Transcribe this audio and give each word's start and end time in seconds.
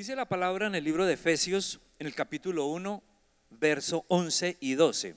Dice 0.00 0.16
la 0.16 0.24
palabra 0.24 0.66
en 0.66 0.74
el 0.74 0.82
libro 0.82 1.04
de 1.04 1.12
Efesios, 1.12 1.78
en 1.98 2.06
el 2.06 2.14
capítulo 2.14 2.64
1, 2.68 3.02
verso 3.50 4.06
11 4.08 4.56
y 4.58 4.72
12. 4.72 5.14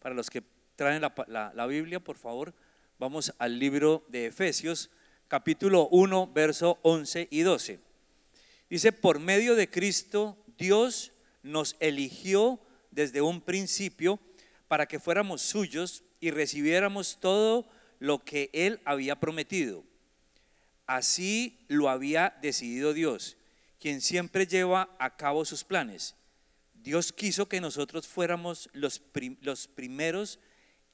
Para 0.00 0.14
los 0.14 0.28
que 0.28 0.42
traen 0.76 1.00
la, 1.00 1.52
la 1.54 1.66
Biblia, 1.66 1.98
por 1.98 2.18
favor, 2.18 2.52
vamos 2.98 3.32
al 3.38 3.58
libro 3.58 4.04
de 4.08 4.26
Efesios, 4.26 4.90
capítulo 5.28 5.88
1, 5.88 6.30
verso 6.34 6.78
11 6.82 7.28
y 7.30 7.40
12. 7.40 7.80
Dice, 8.68 8.92
por 8.92 9.18
medio 9.18 9.54
de 9.54 9.70
Cristo, 9.70 10.36
Dios 10.58 11.12
nos 11.42 11.76
eligió 11.80 12.60
desde 12.90 13.22
un 13.22 13.40
principio 13.40 14.20
para 14.68 14.84
que 14.84 15.00
fuéramos 15.00 15.40
suyos 15.40 16.04
y 16.20 16.32
recibiéramos 16.32 17.18
todo 17.18 17.66
lo 17.98 18.22
que 18.22 18.50
Él 18.52 18.78
había 18.84 19.18
prometido. 19.18 19.84
Así 20.86 21.64
lo 21.68 21.88
había 21.88 22.36
decidido 22.42 22.92
Dios, 22.92 23.37
quien 23.80 24.00
siempre 24.00 24.46
lleva 24.46 24.94
a 24.98 25.16
cabo 25.16 25.44
sus 25.44 25.64
planes. 25.64 26.14
Dios 26.74 27.12
quiso 27.12 27.48
que 27.48 27.60
nosotros 27.60 28.06
fuéramos 28.06 28.68
los, 28.72 29.02
los 29.40 29.68
primeros 29.68 30.38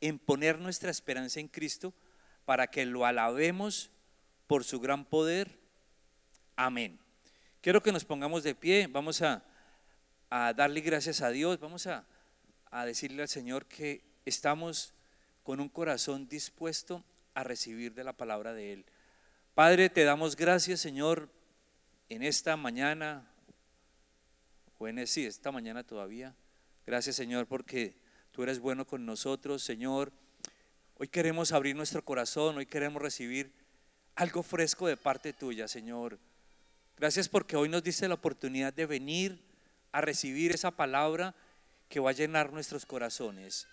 en 0.01 0.19
poner 0.19 0.59
nuestra 0.59 0.91
esperanza 0.91 1.41
en 1.41 1.49
Cristo 1.49 1.95
para 2.45 2.67
que 2.67 2.85
lo 2.85 3.07
alabemos 3.07 3.91
por 4.47 4.65
su 4.65 4.81
gran 4.81 5.05
poder. 5.05 5.59
Amén. 6.57 6.99
Quiero 7.61 7.83
que 7.83 7.93
nos 7.93 8.05
pongamos 8.05 8.43
de 8.43 8.55
pie, 8.55 8.87
vamos 8.91 9.23
a, 9.23 9.43
darle 10.31 10.81
gracias 10.81 11.21
a 11.23 11.31
Dios, 11.31 11.61
vamos 11.61 11.87
a, 11.87 12.05
a 12.71 12.85
decirle 12.85 13.23
al 13.23 13.29
Señor 13.29 13.67
que 13.67 14.03
estamos 14.25 14.93
con 15.43 15.61
un 15.61 15.69
corazón 15.69 16.29
dispuesto 16.29 17.05
a 17.35 17.45
recibir 17.45 17.95
de 17.95 18.05
la 18.05 18.13
palabra 18.13 18.53
de 18.53 18.73
Él. 18.73 18.85
Padre, 19.55 19.89
te 19.89 20.05
damos 20.05 20.35
gracias, 20.35 20.81
Señor, 20.81 21.31
en 22.09 22.23
esta 22.23 22.57
mañana, 22.57 23.29
o 24.79 24.89
en 24.89 25.07
sí, 25.07 25.27
esta 25.27 25.51
mañana 25.51 25.85
todavía. 25.85 26.35
Gracias, 26.87 27.17
Señor, 27.17 27.47
porque 27.47 27.97
tú 28.33 28.43
eres 28.43 28.59
bueno 28.59 28.87
con 28.87 29.07
nosotros, 29.07 29.63
Señor. 29.63 30.13
Hoy 30.97 31.09
queremos 31.09 31.53
abrir 31.53 31.75
nuestro 31.75 32.05
corazón, 32.05 32.59
hoy 32.59 32.67
queremos 32.67 33.01
recibir 33.01 33.53
algo 34.15 34.43
fresco 34.43 34.87
de 34.87 34.97
parte 34.97 35.33
tuya, 35.33 35.67
Señor. 35.67 36.19
Gracias 36.97 37.29
porque 37.29 37.57
hoy 37.57 37.69
nos 37.69 37.83
diste 37.83 38.07
la 38.07 38.15
oportunidad 38.15 38.73
de 38.73 38.87
venir 38.87 39.43
a 39.93 40.01
recibir 40.01 40.53
esa 40.53 40.71
palabra 40.71 41.35
que 41.89 42.01
va 42.01 42.11
a 42.11 42.15
llenar 42.15 42.53
nuestros 42.53 42.87
corazones. 42.87 43.67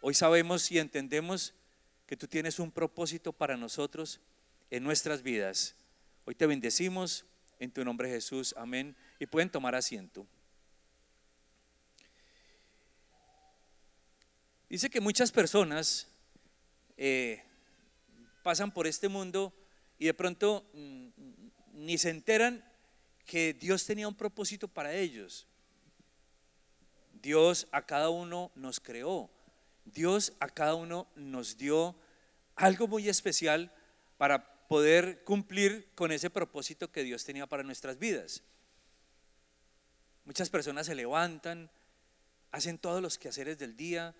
Hoy 0.00 0.14
sabemos 0.14 0.70
y 0.70 0.78
entendemos 0.78 1.54
que 2.06 2.16
tú 2.16 2.26
tienes 2.26 2.58
un 2.58 2.70
propósito 2.70 3.32
para 3.32 3.56
nosotros 3.56 4.20
en 4.70 4.84
nuestras 4.84 5.22
vidas. 5.22 5.74
Hoy 6.24 6.34
te 6.34 6.46
bendecimos 6.46 7.24
en 7.58 7.70
tu 7.70 7.84
nombre 7.84 8.08
Jesús. 8.08 8.54
Amén. 8.56 8.96
Y 9.18 9.26
pueden 9.26 9.50
tomar 9.50 9.74
asiento. 9.74 10.26
Dice 14.68 14.90
que 14.90 15.00
muchas 15.00 15.30
personas 15.30 16.08
eh, 16.96 17.42
pasan 18.42 18.72
por 18.72 18.86
este 18.86 19.08
mundo 19.08 19.52
y 19.98 20.06
de 20.06 20.14
pronto 20.14 20.68
mm, 20.72 21.08
ni 21.74 21.98
se 21.98 22.10
enteran 22.10 22.64
que 23.24 23.54
Dios 23.54 23.84
tenía 23.86 24.08
un 24.08 24.14
propósito 24.14 24.68
para 24.68 24.94
ellos. 24.94 25.46
Dios 27.22 27.66
a 27.72 27.82
cada 27.84 28.10
uno 28.10 28.50
nos 28.54 28.80
creó. 28.80 29.30
Dios 29.84 30.32
a 30.40 30.48
cada 30.48 30.74
uno 30.74 31.06
nos 31.14 31.56
dio 31.56 31.96
algo 32.56 32.88
muy 32.88 33.08
especial 33.08 33.72
para 34.16 34.55
poder 34.68 35.22
cumplir 35.24 35.92
con 35.94 36.12
ese 36.12 36.30
propósito 36.30 36.90
que 36.90 37.02
Dios 37.02 37.24
tenía 37.24 37.46
para 37.46 37.62
nuestras 37.62 37.98
vidas. 37.98 38.42
Muchas 40.24 40.50
personas 40.50 40.86
se 40.86 40.94
levantan, 40.94 41.70
hacen 42.50 42.78
todos 42.78 43.00
los 43.00 43.18
quehaceres 43.18 43.58
del 43.58 43.76
día, 43.76 44.14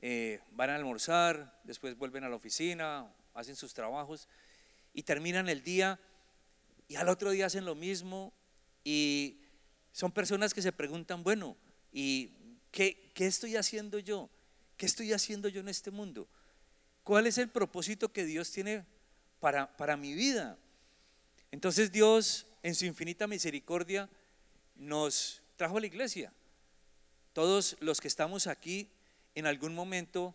eh, 0.00 0.40
van 0.52 0.70
a 0.70 0.76
almorzar, 0.76 1.60
después 1.64 1.96
vuelven 1.96 2.24
a 2.24 2.28
la 2.28 2.36
oficina, 2.36 3.12
hacen 3.34 3.56
sus 3.56 3.74
trabajos 3.74 4.28
y 4.94 5.02
terminan 5.02 5.48
el 5.48 5.62
día 5.62 6.00
y 6.88 6.96
al 6.96 7.08
otro 7.08 7.30
día 7.30 7.46
hacen 7.46 7.64
lo 7.64 7.74
mismo 7.74 8.32
y 8.82 9.40
son 9.92 10.12
personas 10.12 10.54
que 10.54 10.62
se 10.62 10.72
preguntan, 10.72 11.22
bueno, 11.22 11.56
¿y 11.92 12.32
qué, 12.70 13.10
qué 13.14 13.26
estoy 13.26 13.56
haciendo 13.56 13.98
yo? 13.98 14.30
¿Qué 14.76 14.86
estoy 14.86 15.12
haciendo 15.12 15.48
yo 15.48 15.60
en 15.60 15.68
este 15.68 15.90
mundo? 15.90 16.28
¿Cuál 17.02 17.26
es 17.26 17.38
el 17.38 17.48
propósito 17.48 18.12
que 18.12 18.24
Dios 18.24 18.50
tiene 18.50 18.84
para, 19.46 19.76
para 19.76 19.96
mi 19.96 20.12
vida? 20.12 20.58
Entonces 21.52 21.92
Dios, 21.92 22.48
en 22.64 22.74
su 22.74 22.84
infinita 22.84 23.28
misericordia, 23.28 24.10
nos 24.74 25.40
trajo 25.54 25.76
a 25.76 25.80
la 25.80 25.86
iglesia. 25.86 26.32
Todos 27.32 27.76
los 27.78 28.00
que 28.00 28.08
estamos 28.08 28.48
aquí, 28.48 28.90
en 29.36 29.46
algún 29.46 29.72
momento 29.72 30.34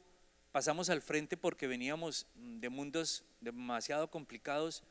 pasamos 0.53 0.89
al 0.89 1.01
frente 1.01 1.35
porque 1.35 1.67
veníamos 1.67 2.25
de 2.35 2.69
mundos 2.69 3.25
demasiado 3.41 4.09
complicados. 4.09 4.81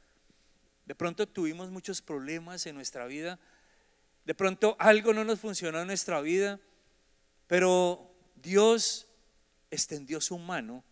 De 0.85 0.95
pronto 0.95 1.27
tuvimos 1.27 1.71
muchos 1.71 2.03
problemas 2.03 2.67
en 2.67 2.75
nuestra 2.75 3.07
vida. 3.07 3.39
De 4.27 4.35
pronto 4.35 4.77
algo 4.79 5.15
no 5.15 5.25
nos 5.25 5.41
funcionó 5.41 5.81
en 5.81 5.87
nuestra 5.87 6.21
vida. 6.21 6.61
Pero 7.47 8.15
Dios 8.37 9.07
extendió 9.71 10.21
su 10.21 10.37
mano 10.37 10.85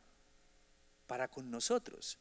para 1.06 1.28
con 1.28 1.50
nosotros. 1.50 2.19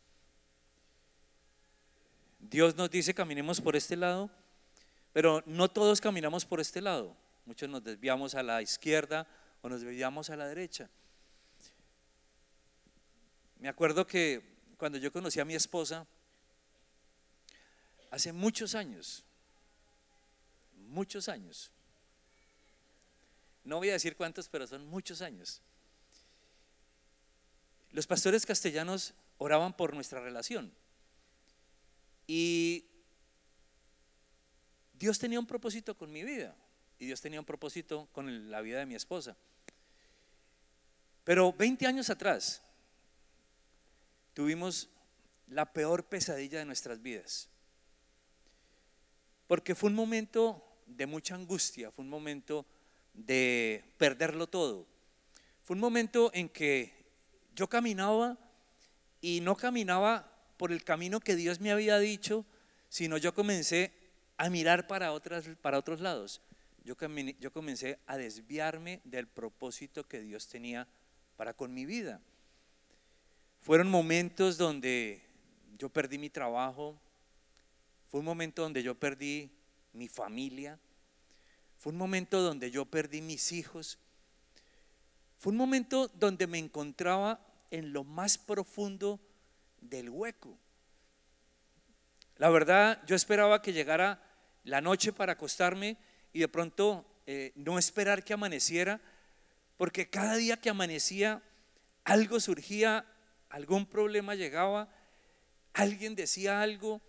Dios 2.40 2.75
nos 2.75 2.90
dice 2.90 3.14
caminemos 3.14 3.59
por 3.59 3.75
este 3.75 3.96
lado, 3.96 4.30
pero 5.14 5.44
no 5.46 5.70
todos 5.70 6.00
caminamos 6.00 6.46
por 6.46 6.59
este 6.59 6.81
lado. 6.81 7.16
Muchos 7.46 7.70
nos 7.70 7.84
desviamos 7.84 8.36
a 8.36 8.44
la 8.44 8.62
izquierda 8.62 9.28
o 9.62 9.70
nos 9.70 9.81
desviamos 9.81 10.30
a 10.30 10.36
la 10.36 10.47
derecha. 10.47 10.90
Me 13.59 13.70
acuerdo 13.70 14.06
que 14.06 14.58
cuando 14.78 14.97
yo 14.97 15.12
conocí 15.12 15.40
a 15.40 15.46
mi 15.46 15.56
esposa, 15.56 16.06
hace 18.12 18.31
muchos 18.31 18.76
años, 18.76 19.24
muchos 20.90 21.28
años, 21.28 21.72
no 23.64 23.78
voy 23.78 23.90
a 23.90 23.94
decir 23.94 24.16
cuántos, 24.16 24.47
pero 24.47 24.68
son 24.68 24.86
muchos 24.88 25.22
años. 25.22 25.62
Los 27.92 28.08
pastores 28.08 28.46
castellanos 28.46 29.14
oraban 29.40 29.76
por 29.76 29.94
nuestra 29.94 30.22
relación. 30.22 30.72
Y 32.28 32.86
Dios 34.94 35.18
tenía 35.18 35.40
un 35.40 35.48
propósito 35.48 35.98
con 35.98 36.12
mi 36.12 36.24
vida. 36.24 36.56
Y 37.00 37.06
Dios 37.06 37.22
tenía 37.22 37.40
un 37.40 37.46
propósito 37.46 38.08
con 38.12 38.52
la 38.52 38.62
vida 38.62 38.80
de 38.80 38.86
mi 38.86 38.96
esposa. 38.96 39.38
Pero 41.24 41.54
20 41.54 41.86
años 41.88 42.10
atrás 42.10 42.62
tuvimos 44.34 44.90
la 45.48 45.72
peor 45.72 46.06
pesadilla 46.06 46.60
de 46.60 46.66
nuestras 46.66 47.02
vidas. 47.02 47.50
Porque 49.48 49.76
fue 49.76 49.90
un 49.90 49.96
momento 49.96 50.64
de 50.86 51.06
mucha 51.06 51.36
angustia, 51.36 51.92
fue 51.92 52.04
un 52.04 52.09
momento 52.09 52.66
de 53.14 53.84
perderlo 53.98 54.48
todo. 54.48 54.88
Fue 55.64 55.76
un 55.76 55.80
momento 55.82 56.32
en 56.34 56.50
que 56.50 56.94
yo 57.56 57.68
caminaba 57.68 58.38
y 59.22 59.42
no 59.42 59.56
caminaba 59.56 60.32
por 60.57 60.72
el 60.72 60.84
camino 60.84 61.19
que 61.19 61.35
Dios 61.35 61.62
me 61.62 61.72
había 61.72 62.00
dicho, 62.00 62.45
sino 62.90 63.18
yo 63.18 63.34
comencé 63.34 63.94
a 64.38 64.50
mirar 64.50 64.88
para, 64.88 65.13
otras, 65.13 65.45
para 65.62 65.78
otros 65.78 66.01
lados. 66.01 66.41
Yo, 66.84 66.95
comencé 67.51 68.00
a 68.07 68.16
desviarme 68.16 69.01
del 69.03 69.28
propósito 69.28 70.07
que 70.07 70.22
Dios 70.22 70.47
tenía 70.47 70.88
para 71.35 71.53
con 71.53 71.73
mi 71.73 71.85
vida. 71.85 72.22
Fueron 73.62 73.90
momentos 73.90 74.57
donde 74.57 75.22
yo 75.78 75.90
perdí 75.90 76.17
mi 76.17 76.29
trabajo, 76.29 76.97
fue 78.07 78.22
un 78.22 78.25
momento 78.25 78.62
donde 78.62 78.84
yo 78.84 78.96
perdí 78.96 79.51
mi 79.91 80.07
familia, 80.07 80.79
fue 81.78 81.91
un 81.91 81.97
momento 81.97 82.41
donde 82.41 82.72
yo 82.72 82.85
perdí 82.85 83.22
mis 83.22 83.52
hijos, 83.52 83.99
fue 85.37 85.52
un 85.52 85.58
momento 85.58 86.08
donde 86.08 86.47
me 86.47 86.58
encontraba 86.58 87.41
en 87.70 87.91
lo 87.91 88.05
más 88.05 88.37
profundo 88.37 89.20
del 89.82 90.09
hueco. 90.09 90.58
La 92.38 92.50
verdad, 92.50 93.02
yo 93.06 93.16
esperaba 93.16 93.62
que 93.62 93.74
llegara 93.74 94.22
la 94.64 94.82
noche 94.82 95.12
para 95.12 95.34
acostarme 95.34 95.97
y 96.34 96.40
de 96.40 96.47
pronto 96.47 97.06
eh, 97.26 97.52
no 97.56 97.79
esperar 97.79 98.24
que 98.24 98.34
amaneciera, 98.34 99.02
porque 99.78 100.09
cada 100.09 100.35
día 100.35 100.58
que 100.58 100.70
amanecía 100.70 101.41
algo 102.03 102.40
surgía, 102.40 103.06
algún 103.50 103.85
problema 103.85 104.35
llegaba, 104.35 104.90
alguien 105.74 106.16
decía 106.16 106.62
algo 106.62 107.02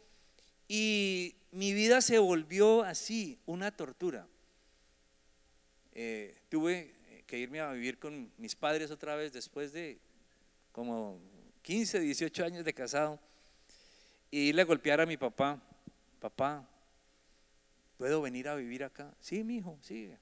y 0.67 1.37
mi 1.50 1.73
vida 1.73 2.00
se 2.00 2.19
volvió 2.19 2.82
así, 2.82 3.38
una 3.47 3.71
tortura. 3.71 4.26
Eh, 5.93 6.37
tuve 6.49 6.94
que 7.26 7.38
irme 7.38 7.61
a 7.61 7.73
vivir 7.73 7.99
con 7.99 8.32
mis 8.38 8.55
padres 8.55 8.91
otra 8.91 9.17
vez 9.17 9.32
después 9.32 9.73
de 9.73 9.99
como 10.73 11.21
15, 11.69 12.00
18 12.00 12.44
años 12.47 12.65
de 12.65 12.73
casado, 12.73 13.20
y 14.31 14.49
irle 14.49 14.62
a 14.62 14.65
golpear 14.65 15.03
a 15.03 15.05
mi 15.05 15.19
papá, 15.19 15.61
papá, 16.19 16.67
¿puedo 17.99 18.23
venir 18.23 18.49
a 18.49 18.55
vivir 18.55 18.82
acá? 18.85 19.15
Sí, 19.20 19.44
mi 19.44 19.59
hijo, 19.59 19.79
sigue. 19.82 20.17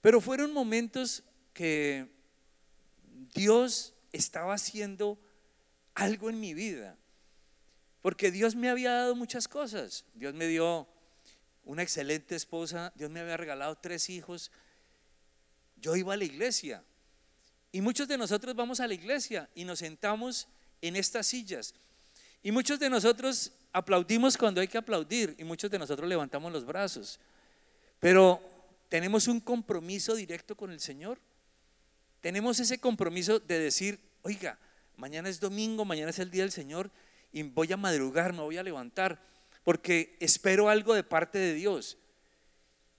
Pero 0.00 0.22
fueron 0.22 0.54
momentos 0.54 1.24
que 1.52 2.08
Dios 3.34 3.92
estaba 4.12 4.54
haciendo 4.54 5.18
algo 5.94 6.30
en 6.30 6.40
mi 6.40 6.54
vida. 6.54 6.96
Porque 8.00 8.30
Dios 8.30 8.54
me 8.54 8.70
había 8.70 8.92
dado 8.92 9.14
muchas 9.14 9.46
cosas. 9.46 10.06
Dios 10.14 10.32
me 10.32 10.46
dio 10.46 10.88
una 11.64 11.82
excelente 11.82 12.34
esposa, 12.34 12.94
Dios 12.96 13.10
me 13.10 13.20
había 13.20 13.36
regalado 13.36 13.76
tres 13.76 14.08
hijos. 14.08 14.50
Yo 15.76 15.96
iba 15.96 16.14
a 16.14 16.16
la 16.16 16.24
iglesia. 16.24 16.82
Y 17.76 17.82
muchos 17.82 18.08
de 18.08 18.16
nosotros 18.16 18.56
vamos 18.56 18.80
a 18.80 18.86
la 18.86 18.94
iglesia 18.94 19.50
y 19.54 19.62
nos 19.66 19.80
sentamos 19.80 20.48
en 20.80 20.96
estas 20.96 21.26
sillas. 21.26 21.74
Y 22.42 22.50
muchos 22.50 22.78
de 22.78 22.88
nosotros 22.88 23.52
aplaudimos 23.70 24.38
cuando 24.38 24.62
hay 24.62 24.66
que 24.66 24.78
aplaudir 24.78 25.34
y 25.36 25.44
muchos 25.44 25.70
de 25.70 25.78
nosotros 25.78 26.08
levantamos 26.08 26.50
los 26.50 26.64
brazos. 26.64 27.20
Pero 28.00 28.40
tenemos 28.88 29.28
un 29.28 29.40
compromiso 29.40 30.14
directo 30.14 30.56
con 30.56 30.70
el 30.70 30.80
Señor. 30.80 31.18
Tenemos 32.22 32.58
ese 32.60 32.78
compromiso 32.78 33.40
de 33.40 33.58
decir, 33.58 34.00
oiga, 34.22 34.58
mañana 34.96 35.28
es 35.28 35.38
domingo, 35.38 35.84
mañana 35.84 36.08
es 36.08 36.18
el 36.18 36.30
día 36.30 36.44
del 36.44 36.52
Señor 36.52 36.90
y 37.30 37.42
voy 37.42 37.70
a 37.74 37.76
madrugar, 37.76 38.32
me 38.32 38.40
voy 38.40 38.56
a 38.56 38.62
levantar, 38.62 39.22
porque 39.64 40.16
espero 40.18 40.70
algo 40.70 40.94
de 40.94 41.04
parte 41.04 41.36
de 41.36 41.52
Dios. 41.52 41.98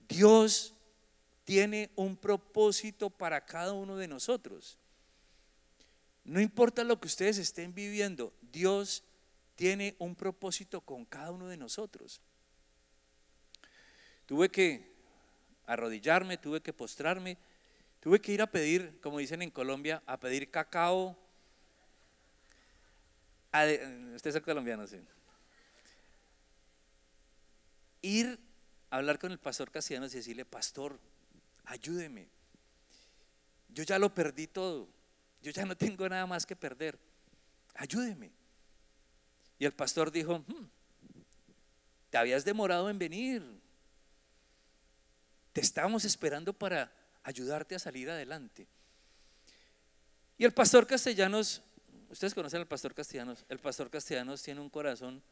Dios 0.08 0.72
tiene 1.48 1.90
un 1.96 2.14
propósito 2.14 3.08
para 3.08 3.42
cada 3.46 3.72
uno 3.72 3.96
de 3.96 4.06
nosotros. 4.06 4.76
No 6.22 6.42
importa 6.42 6.84
lo 6.84 7.00
que 7.00 7.06
ustedes 7.06 7.38
estén 7.38 7.74
viviendo, 7.74 8.34
Dios 8.52 9.02
tiene 9.56 9.96
un 9.98 10.14
propósito 10.14 10.82
con 10.82 11.06
cada 11.06 11.30
uno 11.30 11.48
de 11.48 11.56
nosotros. 11.56 12.20
Tuve 14.26 14.50
que 14.50 14.92
arrodillarme, 15.64 16.36
tuve 16.36 16.60
que 16.60 16.74
postrarme, 16.74 17.38
tuve 18.00 18.20
que 18.20 18.32
ir 18.32 18.42
a 18.42 18.50
pedir, 18.50 19.00
como 19.00 19.16
dicen 19.18 19.40
en 19.40 19.50
Colombia, 19.50 20.02
a 20.04 20.20
pedir 20.20 20.50
cacao 20.50 21.16
usted 24.14 24.36
es 24.36 24.42
colombiano, 24.42 24.86
sí. 24.86 24.98
Ir 28.02 28.38
a 28.90 28.98
hablar 28.98 29.18
con 29.18 29.32
el 29.32 29.38
pastor 29.38 29.70
Castellanos 29.70 30.12
y 30.12 30.18
decirle, 30.18 30.44
pastor, 30.44 31.00
ayúdeme. 31.68 32.28
Yo 33.68 33.84
ya 33.84 33.98
lo 33.98 34.12
perdí 34.12 34.46
todo. 34.46 34.88
Yo 35.42 35.50
ya 35.50 35.64
no 35.64 35.76
tengo 35.76 36.08
nada 36.08 36.26
más 36.26 36.44
que 36.44 36.56
perder. 36.56 36.98
Ayúdeme. 37.74 38.30
Y 39.58 39.64
el 39.64 39.72
pastor 39.72 40.10
dijo, 40.10 40.38
hmm, 40.40 40.68
te 42.10 42.18
habías 42.18 42.44
demorado 42.44 42.90
en 42.90 42.98
venir. 42.98 43.42
Te 45.52 45.60
estábamos 45.60 46.04
esperando 46.04 46.52
para 46.52 46.92
ayudarte 47.22 47.74
a 47.74 47.78
salir 47.78 48.10
adelante. 48.10 48.66
Y 50.36 50.44
el 50.44 50.52
pastor 50.52 50.86
Castellanos 50.86 51.62
Ustedes 52.10 52.34
conocen 52.34 52.60
al 52.60 52.66
pastor 52.66 52.94
Castellanos. 52.94 53.44
El 53.48 53.58
pastor 53.58 53.90
Castellanos 53.90 54.42
tiene 54.42 54.60
un 54.60 54.70
corazón 54.70 55.22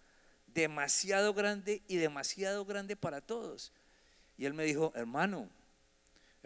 demasiado 0.46 1.32
grande 1.32 1.82
y 1.88 1.96
demasiado 1.96 2.64
grande 2.64 2.96
para 2.96 3.20
todos. 3.20 3.72
Y 4.36 4.44
él 4.44 4.52
me 4.52 4.64
dijo, 4.64 4.92
hermano, 4.94 5.48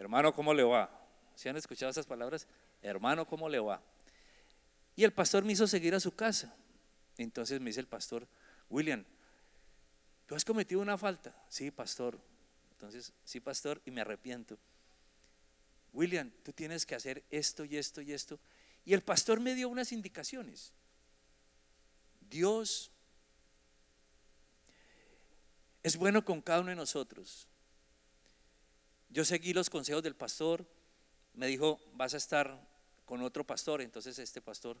hermano, 0.01 0.33
¿cómo 0.33 0.53
le 0.53 0.63
va? 0.63 0.89
¿Se 1.35 1.49
han 1.49 1.57
escuchado 1.57 1.91
esas 1.91 2.05
palabras? 2.05 2.47
Hermano, 2.81 3.25
¿cómo 3.27 3.47
le 3.47 3.59
va? 3.59 3.81
Y 4.95 5.03
el 5.03 5.13
pastor 5.13 5.43
me 5.43 5.53
hizo 5.53 5.67
seguir 5.67 5.93
a 5.93 5.99
su 5.99 6.15
casa. 6.15 6.55
Entonces 7.17 7.59
me 7.59 7.69
dice 7.69 7.79
el 7.79 7.87
pastor, 7.87 8.27
William, 8.69 9.05
¿tú 10.25 10.35
has 10.35 10.43
cometido 10.43 10.81
una 10.81 10.97
falta? 10.97 11.35
Sí, 11.49 11.69
pastor. 11.71 12.19
Entonces, 12.71 13.13
sí, 13.23 13.39
pastor, 13.39 13.81
y 13.85 13.91
me 13.91 14.01
arrepiento. 14.01 14.57
William, 15.93 16.31
tú 16.43 16.51
tienes 16.51 16.85
que 16.85 16.95
hacer 16.95 17.23
esto 17.29 17.63
y 17.63 17.77
esto 17.77 18.01
y 18.01 18.11
esto. 18.11 18.39
Y 18.85 18.93
el 18.93 19.01
pastor 19.01 19.39
me 19.39 19.53
dio 19.53 19.69
unas 19.69 19.91
indicaciones. 19.91 20.73
Dios 22.29 22.91
es 25.83 25.95
bueno 25.95 26.25
con 26.25 26.41
cada 26.41 26.61
uno 26.61 26.69
de 26.69 26.75
nosotros. 26.75 27.47
Yo 29.11 29.25
seguí 29.25 29.53
los 29.53 29.69
consejos 29.69 30.01
del 30.03 30.15
pastor. 30.15 30.65
Me 31.33 31.47
dijo, 31.47 31.81
vas 31.93 32.13
a 32.13 32.17
estar 32.17 32.65
con 33.05 33.21
otro 33.21 33.45
pastor. 33.45 33.81
Entonces 33.81 34.17
este 34.19 34.41
pastor, 34.41 34.77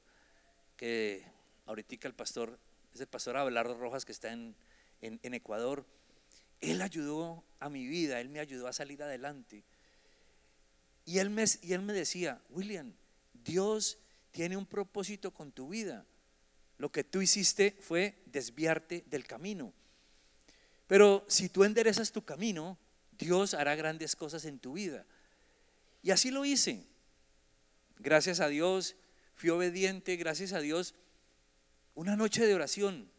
que 0.77 1.25
ahorita 1.65 2.07
el 2.07 2.13
pastor, 2.13 2.57
es 2.93 3.01
el 3.01 3.07
pastor 3.07 3.35
Abelardo 3.35 3.77
Rojas 3.77 4.05
que 4.05 4.13
está 4.13 4.31
en, 4.31 4.55
en 5.01 5.33
Ecuador. 5.33 5.85
Él 6.61 6.81
ayudó 6.81 7.43
a 7.59 7.69
mi 7.69 7.85
vida, 7.85 8.21
él 8.21 8.29
me 8.29 8.39
ayudó 8.39 8.67
a 8.67 8.73
salir 8.73 9.03
adelante. 9.03 9.63
Y 11.03 11.17
él 11.17 11.29
me, 11.29 11.43
y 11.61 11.73
él 11.73 11.81
me 11.81 11.91
decía, 11.91 12.41
William, 12.51 12.93
Dios 13.33 13.97
tiene 14.31 14.55
un 14.55 14.65
propósito 14.65 15.31
con 15.31 15.51
tu 15.51 15.67
vida. 15.67 16.05
Lo 16.77 16.89
que 16.89 17.03
tú 17.03 17.21
hiciste 17.21 17.75
fue 17.81 18.21
desviarte 18.27 19.03
del 19.07 19.27
camino. 19.27 19.73
Pero 20.87 21.25
si 21.27 21.49
tú 21.49 21.65
enderezas 21.65 22.11
tu 22.13 22.23
camino, 22.23 22.77
Dios 23.21 23.53
hará 23.53 23.75
grandes 23.75 24.15
cosas 24.15 24.45
en 24.45 24.57
tu 24.57 24.73
vida. 24.73 25.05
Y 26.01 26.09
así 26.09 26.31
lo 26.31 26.43
hice. 26.43 26.83
Gracias 27.99 28.39
a 28.39 28.47
Dios, 28.47 28.95
fui 29.35 29.51
obediente, 29.51 30.15
gracias 30.15 30.53
a 30.53 30.59
Dios. 30.59 30.95
Una 31.93 32.15
noche 32.15 32.47
de 32.47 32.55
oración. 32.55 33.11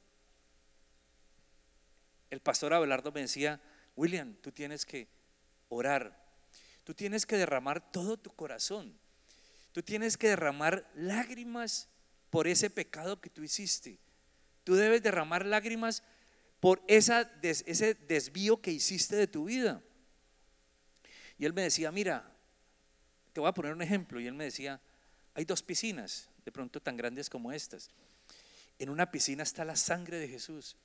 El 2.31 2.41
pastor 2.41 2.75
Abelardo 2.75 3.13
me 3.13 3.21
decía, 3.21 3.61
William, 3.95 4.35
tú 4.43 4.51
tienes 4.51 4.85
que 4.85 5.07
orar. 5.69 6.21
Tú 6.83 6.95
tienes 6.95 7.25
que 7.25 7.37
derramar 7.37 7.93
todo 7.93 8.17
tu 8.17 8.35
corazón. 8.35 8.99
Tú 9.71 9.85
tienes 9.85 10.17
que 10.17 10.29
derramar 10.29 10.91
lágrimas 10.97 11.89
por 12.31 12.49
ese 12.49 12.71
pecado 12.71 13.21
que 13.21 13.31
tú 13.31 13.45
hiciste. 13.45 14.01
Tú 14.65 14.75
debes 14.75 15.01
derramar 15.01 15.47
lágrimas 15.47 16.03
por 16.59 16.83
esa, 16.89 17.31
ese 17.43 17.95
desvío 17.95 18.61
que 18.61 18.73
hiciste 18.73 19.15
de 19.15 19.29
tu 19.29 19.45
vida. 19.45 19.81
Y 21.39 21.45
él 21.45 21.53
me 21.53 21.63
decía, 21.63 21.91
mira, 21.91 22.31
te 23.33 23.41
voy 23.41 23.49
a 23.49 23.55
poner 23.55 23.73
un 23.73 23.83
ejemplo. 23.83 24.21
Y 24.21 24.27
él 24.27 24.35
me 24.35 24.45
decía, 24.45 24.81
hay 25.35 25.45
dos 25.45 25.63
piscinas, 25.63 26.29
de 26.45 26.53
pronto 26.53 26.81
tan 26.81 26.97
grandes 26.97 27.31
como 27.31 27.53
estas. 27.53 27.91
En 28.79 28.91
una 28.91 29.11
piscina 29.11 29.43
está 29.43 29.65
la 29.65 29.77
sangre 29.77 30.19
de 30.19 30.29
Jesús 30.29 30.77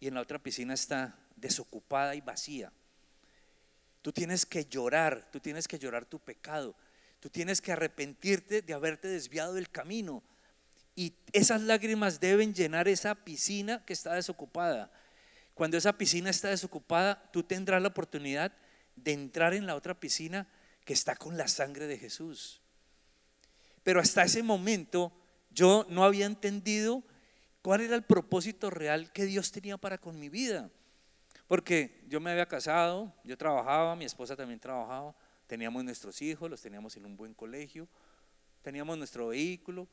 y 0.00 0.08
en 0.08 0.14
la 0.14 0.20
otra 0.20 0.38
piscina 0.38 0.74
está 0.74 1.16
desocupada 1.36 2.14
y 2.14 2.20
vacía. 2.20 2.72
Tú 4.02 4.12
tienes 4.12 4.46
que 4.46 4.64
llorar, 4.66 5.28
tú 5.32 5.40
tienes 5.40 5.66
que 5.66 5.78
llorar 5.78 6.04
tu 6.04 6.18
pecado. 6.18 6.76
Tú 7.20 7.30
tienes 7.30 7.60
que 7.60 7.72
arrepentirte 7.72 8.62
de 8.62 8.74
haberte 8.74 9.08
desviado 9.08 9.54
del 9.54 9.70
camino. 9.70 10.22
Y 10.94 11.14
esas 11.32 11.60
lágrimas 11.62 12.20
deben 12.20 12.54
llenar 12.54 12.88
esa 12.88 13.14
piscina 13.14 13.84
que 13.84 13.92
está 13.92 14.14
desocupada. 14.14 14.90
Cuando 15.54 15.76
esa 15.76 15.96
piscina 15.96 16.30
está 16.30 16.50
desocupada, 16.50 17.30
tú 17.32 17.42
tendrás 17.42 17.82
la 17.82 17.88
oportunidad 17.88 18.52
de 18.96 19.12
entrar 19.12 19.54
en 19.54 19.66
la 19.66 19.76
otra 19.76 19.98
piscina 19.98 20.48
que 20.84 20.92
está 20.92 21.16
con 21.16 21.36
la 21.36 21.48
sangre 21.48 21.86
de 21.86 21.98
Jesús. 21.98 22.60
Pero 23.82 24.00
hasta 24.00 24.24
ese 24.24 24.42
momento 24.42 25.12
yo 25.50 25.86
no 25.88 26.04
había 26.04 26.26
entendido 26.26 27.04
cuál 27.62 27.82
era 27.82 27.94
el 27.94 28.02
propósito 28.02 28.70
real 28.70 29.12
que 29.12 29.26
Dios 29.26 29.52
tenía 29.52 29.76
para 29.76 29.98
con 29.98 30.18
mi 30.18 30.28
vida. 30.28 30.70
Porque 31.46 32.02
yo 32.08 32.20
me 32.20 32.30
había 32.32 32.46
casado, 32.46 33.14
yo 33.22 33.38
trabajaba, 33.38 33.94
mi 33.94 34.04
esposa 34.04 34.34
también 34.34 34.58
trabajaba, 34.58 35.14
Teníamos 35.46 35.84
nuestros 35.84 36.20
hijos, 36.22 36.50
los 36.50 36.60
teníamos 36.60 36.96
en 36.96 37.06
un 37.06 37.16
buen 37.16 37.32
colegio, 37.32 37.88
teníamos 38.62 38.98
nuestro 38.98 39.28
vehículo, 39.28 39.86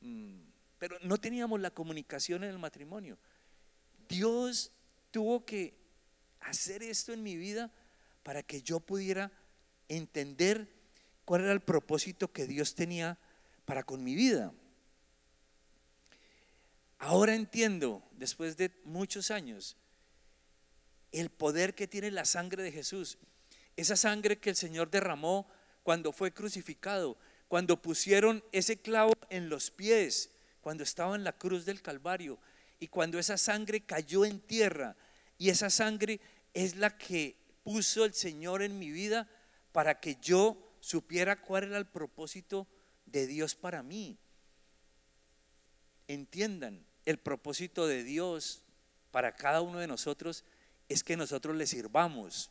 mm, 0.00 0.40
pero 0.78 0.96
no 1.02 1.18
teníamos 1.18 1.60
la 1.60 1.70
comunicación 1.70 2.42
en 2.44 2.50
el 2.50 2.58
matrimonio. 2.58 3.18
Dios 4.08 4.72
tuvo 5.10 5.44
que 5.44 5.74
hacer 6.40 6.82
esto 6.82 7.12
en 7.12 7.22
mi 7.22 7.36
vida 7.36 7.70
para 8.24 8.42
que 8.42 8.62
yo 8.62 8.80
pudiera 8.80 9.30
entender 9.88 10.68
cuál 11.24 11.42
era 11.42 11.52
el 11.52 11.60
propósito 11.60 12.32
que 12.32 12.48
Dios 12.48 12.74
tenía 12.74 13.16
para 13.64 13.84
con 13.84 14.02
mi 14.02 14.16
vida. 14.16 14.52
Ahora 16.98 17.36
entiendo, 17.36 18.02
después 18.16 18.56
de 18.56 18.72
muchos 18.84 19.30
años, 19.30 19.76
el 21.12 21.30
poder 21.30 21.76
que 21.76 21.86
tiene 21.86 22.10
la 22.10 22.24
sangre 22.24 22.64
de 22.64 22.72
Jesús 22.72 23.18
esa 23.76 23.96
sangre 23.96 24.38
que 24.38 24.50
el 24.50 24.56
Señor 24.56 24.90
derramó 24.90 25.48
cuando 25.82 26.12
fue 26.12 26.32
crucificado, 26.32 27.18
cuando 27.48 27.80
pusieron 27.80 28.42
ese 28.52 28.76
clavo 28.76 29.12
en 29.30 29.48
los 29.48 29.70
pies, 29.70 30.30
cuando 30.60 30.82
estaba 30.82 31.14
en 31.14 31.24
la 31.24 31.36
cruz 31.36 31.64
del 31.64 31.82
Calvario, 31.82 32.38
y 32.80 32.88
cuando 32.88 33.18
esa 33.18 33.36
sangre 33.36 33.80
cayó 33.80 34.24
en 34.24 34.40
tierra, 34.40 34.96
y 35.38 35.50
esa 35.50 35.70
sangre 35.70 36.20
es 36.52 36.76
la 36.76 36.96
que 36.96 37.36
puso 37.64 38.04
el 38.04 38.14
Señor 38.14 38.62
en 38.62 38.78
mi 38.78 38.90
vida 38.90 39.28
para 39.72 39.98
que 39.98 40.16
yo 40.22 40.56
supiera 40.80 41.40
cuál 41.40 41.64
era 41.64 41.78
el 41.78 41.86
propósito 41.86 42.68
de 43.06 43.26
Dios 43.26 43.54
para 43.54 43.82
mí. 43.82 44.18
Entiendan, 46.06 46.84
el 47.06 47.18
propósito 47.18 47.86
de 47.86 48.04
Dios 48.04 48.62
para 49.10 49.34
cada 49.34 49.62
uno 49.62 49.78
de 49.78 49.86
nosotros 49.86 50.44
es 50.88 51.02
que 51.02 51.16
nosotros 51.16 51.56
le 51.56 51.66
sirvamos 51.66 52.50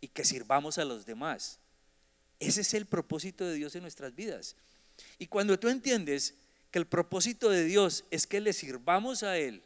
y 0.00 0.08
que 0.08 0.24
sirvamos 0.24 0.78
a 0.78 0.84
los 0.84 1.06
demás. 1.06 1.58
Ese 2.40 2.60
es 2.60 2.74
el 2.74 2.86
propósito 2.86 3.44
de 3.44 3.54
Dios 3.54 3.74
en 3.76 3.82
nuestras 3.82 4.14
vidas. 4.14 4.56
Y 5.18 5.26
cuando 5.26 5.58
tú 5.58 5.68
entiendes 5.68 6.34
que 6.70 6.78
el 6.78 6.86
propósito 6.86 7.48
de 7.48 7.64
Dios 7.64 8.04
es 8.10 8.26
que 8.26 8.40
le 8.40 8.52
sirvamos 8.52 9.22
a 9.22 9.38
Él 9.38 9.62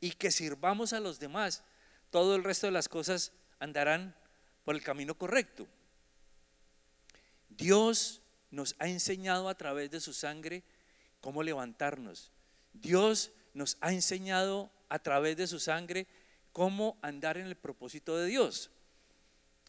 y 0.00 0.12
que 0.12 0.30
sirvamos 0.30 0.92
a 0.92 1.00
los 1.00 1.18
demás, 1.18 1.62
todo 2.10 2.34
el 2.34 2.44
resto 2.44 2.66
de 2.66 2.72
las 2.72 2.88
cosas 2.88 3.32
andarán 3.60 4.14
por 4.64 4.74
el 4.74 4.82
camino 4.82 5.14
correcto. 5.14 5.68
Dios 7.48 8.22
nos 8.50 8.74
ha 8.78 8.88
enseñado 8.88 9.48
a 9.48 9.54
través 9.54 9.90
de 9.90 10.00
su 10.00 10.12
sangre 10.12 10.64
cómo 11.20 11.42
levantarnos. 11.42 12.32
Dios 12.72 13.30
nos 13.54 13.76
ha 13.80 13.92
enseñado 13.92 14.70
a 14.88 14.98
través 14.98 15.36
de 15.36 15.46
su 15.46 15.60
sangre 15.60 16.06
cómo 16.52 16.98
andar 17.02 17.36
en 17.36 17.46
el 17.46 17.56
propósito 17.56 18.16
de 18.16 18.26
Dios. 18.26 18.70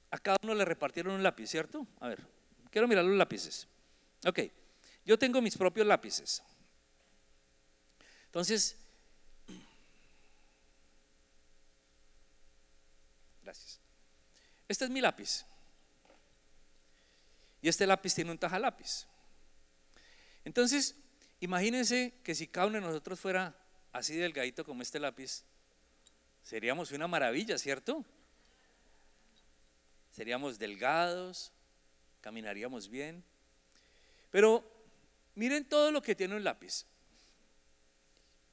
A 0.10 0.17
cada 0.17 0.38
uno 0.43 0.55
le 0.55 0.65
repartieron 0.65 1.13
un 1.13 1.24
lápiz, 1.24 1.48
¿cierto? 1.48 1.88
A 2.00 2.10
ver, 2.10 2.19
quiero 2.69 2.88
mirar 2.88 3.05
los 3.05 3.15
lápices. 3.15 3.67
Ok, 4.25 4.39
yo 5.05 5.17
tengo 5.17 5.41
mis 5.41 5.57
propios 5.57 5.88
lápices. 5.88 6.43
Entonces, 8.25 8.77
gracias. 13.43 13.79
Este 14.71 14.85
es 14.85 14.89
mi 14.89 15.01
lápiz. 15.01 15.45
Y 17.61 17.67
este 17.67 17.85
lápiz 17.85 18.15
tiene 18.15 18.31
un 18.31 18.37
taja 18.37 18.57
lápiz. 18.57 19.05
Entonces, 20.45 20.95
imagínense 21.41 22.13
que 22.23 22.33
si 22.33 22.47
cada 22.47 22.67
uno 22.67 22.77
de 22.77 22.85
nosotros 22.85 23.19
fuera 23.19 23.53
así 23.91 24.15
delgadito 24.15 24.63
como 24.63 24.81
este 24.81 24.97
lápiz, 24.97 25.43
seríamos 26.41 26.93
una 26.93 27.05
maravilla, 27.09 27.57
¿cierto? 27.57 28.05
Seríamos 30.09 30.57
delgados, 30.57 31.51
caminaríamos 32.21 32.87
bien. 32.87 33.25
Pero 34.29 34.63
miren 35.35 35.65
todo 35.65 35.91
lo 35.91 36.01
que 36.01 36.15
tiene 36.15 36.37
un 36.37 36.45
lápiz. 36.45 36.85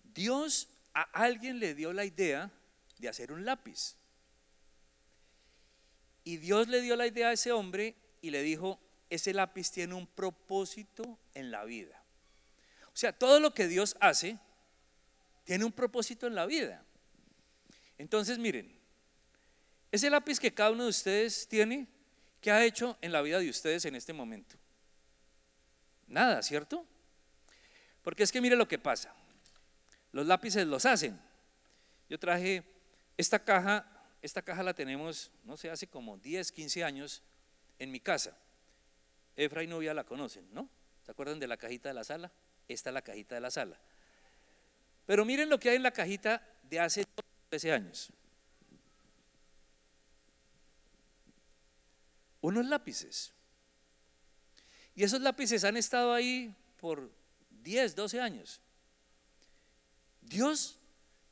Dios 0.03 0.67
a 0.95 1.03
alguien 1.13 1.61
le 1.61 1.77
dio 1.77 1.93
la 1.93 2.05
idea 2.05 2.51
de 2.99 3.09
hacer 3.09 3.31
un 3.31 3.45
lápiz. 3.45 3.95
Y 6.29 6.37
Dios 6.37 6.69
le 6.69 6.83
dio 6.83 6.95
la 6.95 7.07
idea 7.07 7.29
a 7.29 7.33
ese 7.33 7.53
hombre 7.53 7.97
y 8.21 8.29
le 8.29 8.43
dijo, 8.43 8.79
ese 9.09 9.33
lápiz 9.33 9.71
tiene 9.71 9.95
un 9.95 10.07
propósito 10.07 11.19
en 11.33 11.51
la 11.51 11.65
vida. 11.65 12.03
O 12.89 12.97
sea, 12.99 13.15
todo 13.15 13.41
lo 13.41 13.55
que 13.55 13.67
Dios 13.67 13.97
hace 13.99 14.39
tiene 15.45 15.65
un 15.65 15.73
propósito 15.73 16.27
en 16.27 16.35
la 16.35 16.45
vida. 16.45 16.85
Entonces, 17.97 18.39
miren, 18.39 18.79
ese 19.91 20.11
lápiz 20.11 20.39
que 20.39 20.53
cada 20.53 20.73
uno 20.73 20.83
de 20.83 20.91
ustedes 20.91 21.49
tiene, 21.49 21.89
¿qué 22.43 22.51
ha 22.51 22.63
hecho 22.63 22.99
en 23.01 23.13
la 23.13 23.23
vida 23.23 23.39
de 23.39 23.49
ustedes 23.49 23.87
en 23.87 23.95
este 23.95 24.13
momento? 24.13 24.57
Nada, 26.09 26.43
¿cierto? 26.43 26.85
Porque 28.03 28.25
es 28.25 28.31
que 28.31 28.43
mire 28.43 28.55
lo 28.55 28.69
que 28.69 28.79
pasa. 28.79 29.15
Los 30.13 30.27
lápices 30.27 30.67
los 30.67 30.85
hacen. 30.85 31.19
Yo 32.11 32.19
traje 32.19 32.65
esta 33.17 33.43
caja, 33.43 33.98
esta 34.23 34.43
caja 34.43 34.63
la 34.63 34.75
tenemos, 34.75 35.31
no 35.45 35.57
sé, 35.57 35.71
hace 35.71 35.87
como 35.87 36.19
10, 36.19 36.53
15 36.53 36.85
años 36.85 37.23
en 37.79 37.91
mi 37.93 38.01
casa. 38.01 38.37
Efra 39.37 39.63
y 39.63 39.67
Novia 39.67 39.95
la 39.95 40.05
conocen, 40.05 40.47
¿no? 40.53 40.69
¿Se 41.05 41.13
acuerdan 41.13 41.39
de 41.39 41.47
la 41.47 41.57
cajita 41.57 41.89
de 41.89 41.95
la 41.95 42.05
sala? 42.05 42.31
Esta 42.67 42.91
es 42.91 42.95
la 42.95 43.03
cajita 43.03 43.35
de 43.37 43.41
la 43.41 43.51
sala. 43.51 43.79
Pero 45.07 45.25
miren 45.25 45.49
lo 45.49 45.59
que 45.59 45.71
hay 45.71 45.77
en 45.77 45.83
la 45.83 45.93
cajita 45.93 46.43
de 46.65 46.81
hace 46.81 47.07
13 47.49 47.73
años. 47.73 48.11
Unos 52.41 52.67
lápices. 52.67 53.33
Y 54.95 55.05
esos 55.05 55.21
lápices 55.21 55.65
han 55.65 55.77
estado 55.77 56.13
ahí 56.13 56.55
por 56.81 57.11
10, 57.63 57.95
12 57.95 58.21
años. 58.21 58.61
Dios 60.23 60.77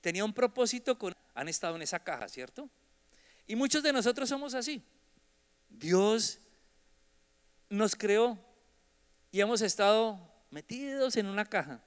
tenía 0.06 0.24
un 0.24 0.32
propósito 0.32 0.96
con... 0.96 1.16
Han 1.34 1.48
estado 1.48 1.74
en 1.74 1.82
esa 1.82 1.98
caja, 1.98 2.28
¿cierto? 2.28 2.70
Y 3.44 3.56
muchos 3.56 3.82
de 3.82 3.92
nosotros 3.92 4.28
somos 4.28 4.54
así. 4.54 4.80
Dios 5.68 6.38
nos 7.68 7.96
creó 7.96 8.38
y 9.32 9.40
hemos 9.40 9.62
estado 9.62 10.16
metidos 10.52 11.16
en 11.16 11.26
una 11.26 11.44
caja. 11.44 11.82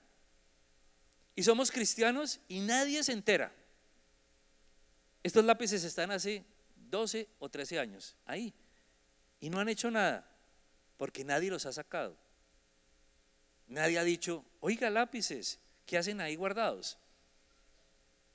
Y 1.34 1.44
somos 1.44 1.72
cristianos 1.72 2.42
y 2.50 2.60
nadie 2.60 3.02
se 3.06 3.14
entera. 3.14 3.54
Estos 5.24 5.46
lápices 5.46 5.86
están 5.86 6.12
hace 6.12 6.44
12 6.90 7.26
o 7.40 7.48
13 7.48 7.80
años 7.80 8.18
ahí 8.26 8.54
y 9.40 9.50
no 9.50 9.62
han 9.62 9.70
hecho 9.70 9.90
nada 9.90 10.30
porque 10.98 11.24
nadie 11.24 11.50
los 11.50 11.66
ha 11.66 11.72
sacado. 11.72 12.18
Nadie 13.70 13.98
ha 13.98 14.04
dicho, 14.04 14.44
oiga 14.60 14.90
lápices, 14.90 15.58
¿qué 15.86 15.98
hacen 15.98 16.20
ahí 16.20 16.36
guardados? 16.36 16.98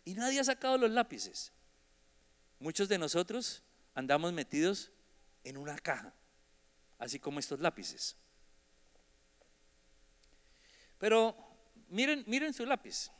Y 0.04 0.14
nadie 0.14 0.40
ha 0.40 0.44
sacado 0.44 0.76
los 0.78 0.90
lápices. 0.90 1.52
Muchos 2.58 2.88
de 2.88 2.98
nosotros 2.98 3.62
andamos 3.94 4.32
metidos 4.32 4.90
en 5.44 5.56
una 5.56 5.78
caja 5.78 6.14
así 6.98 7.18
como 7.18 7.38
estos 7.38 7.60
lápices. 7.60 8.16
Pero 10.98 11.36
miren, 11.88 12.24
miren 12.26 12.54
su 12.54 12.64
lápiz. 12.64 13.10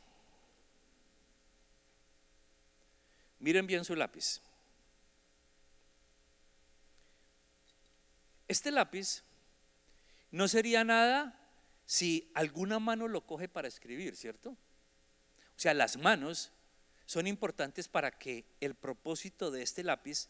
Miren 3.39 3.67
bien 3.67 3.85
su 3.85 3.95
lápiz. 3.95 4.41
Este 8.47 8.71
lápiz 8.71 9.23
no 10.31 10.47
sería 10.47 10.83
nada 10.83 11.39
si 11.85 12.31
alguna 12.33 12.79
mano 12.79 13.07
lo 13.07 13.25
coge 13.25 13.47
para 13.47 13.67
escribir, 13.67 14.15
¿cierto? 14.15 14.49
O 14.49 15.59
sea, 15.59 15.73
las 15.73 15.97
manos 15.97 16.51
son 17.05 17.27
importantes 17.27 17.87
para 17.87 18.11
que 18.11 18.45
el 18.59 18.75
propósito 18.75 19.51
de 19.51 19.61
este 19.61 19.83
lápiz 19.83 20.27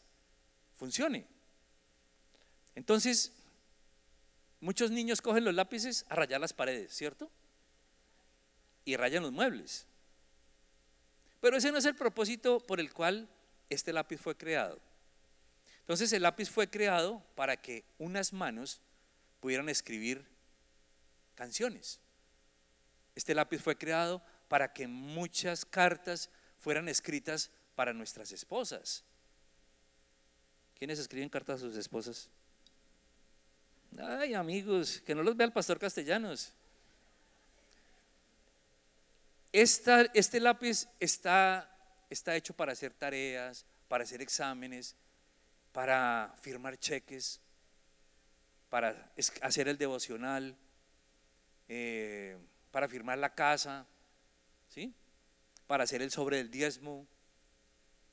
funcione. 0.76 1.26
Entonces, 2.74 3.32
Muchos 4.60 4.90
niños 4.90 5.20
cogen 5.20 5.44
los 5.44 5.54
lápices 5.54 6.06
a 6.08 6.16
rayar 6.16 6.40
las 6.40 6.52
paredes, 6.52 6.92
¿cierto? 6.92 7.30
Y 8.84 8.96
rayan 8.96 9.22
los 9.22 9.32
muebles. 9.32 9.86
Pero 11.40 11.56
ese 11.56 11.70
no 11.70 11.78
es 11.78 11.84
el 11.84 11.94
propósito 11.94 12.60
por 12.60 12.80
el 12.80 12.92
cual 12.92 13.28
este 13.68 13.92
lápiz 13.92 14.18
fue 14.18 14.36
creado. 14.36 14.80
Entonces 15.80 16.12
el 16.12 16.22
lápiz 16.22 16.48
fue 16.50 16.68
creado 16.68 17.22
para 17.34 17.56
que 17.56 17.84
unas 17.98 18.32
manos 18.32 18.80
pudieran 19.40 19.68
escribir 19.68 20.26
canciones. 21.34 22.00
Este 23.14 23.34
lápiz 23.34 23.58
fue 23.58 23.76
creado 23.76 24.22
para 24.48 24.72
que 24.72 24.88
muchas 24.88 25.64
cartas 25.64 26.30
fueran 26.58 26.88
escritas 26.88 27.50
para 27.74 27.92
nuestras 27.92 28.32
esposas. 28.32 29.04
¿Quiénes 30.78 30.98
escriben 30.98 31.28
cartas 31.28 31.56
a 31.56 31.66
sus 31.66 31.76
esposas? 31.76 32.28
Ay, 33.98 34.34
amigos, 34.34 35.00
que 35.06 35.14
no 35.14 35.22
los 35.22 35.36
vea 35.36 35.46
el 35.46 35.52
pastor 35.52 35.78
Castellanos. 35.78 36.52
este 39.52 40.40
lápiz 40.40 40.86
está, 41.00 41.70
está 42.10 42.36
hecho 42.36 42.52
para 42.52 42.72
hacer 42.72 42.92
tareas, 42.92 43.64
para 43.88 44.04
hacer 44.04 44.20
exámenes, 44.20 44.94
para 45.72 46.34
firmar 46.42 46.76
cheques, 46.78 47.40
para 48.68 49.10
hacer 49.40 49.68
el 49.68 49.78
devocional, 49.78 50.54
eh, 51.68 52.36
para 52.70 52.88
firmar 52.88 53.16
la 53.16 53.34
casa, 53.34 53.86
¿sí? 54.68 54.92
Para 55.66 55.84
hacer 55.84 56.02
el 56.02 56.10
sobre 56.10 56.38
del 56.38 56.50
diezmo. 56.50 57.06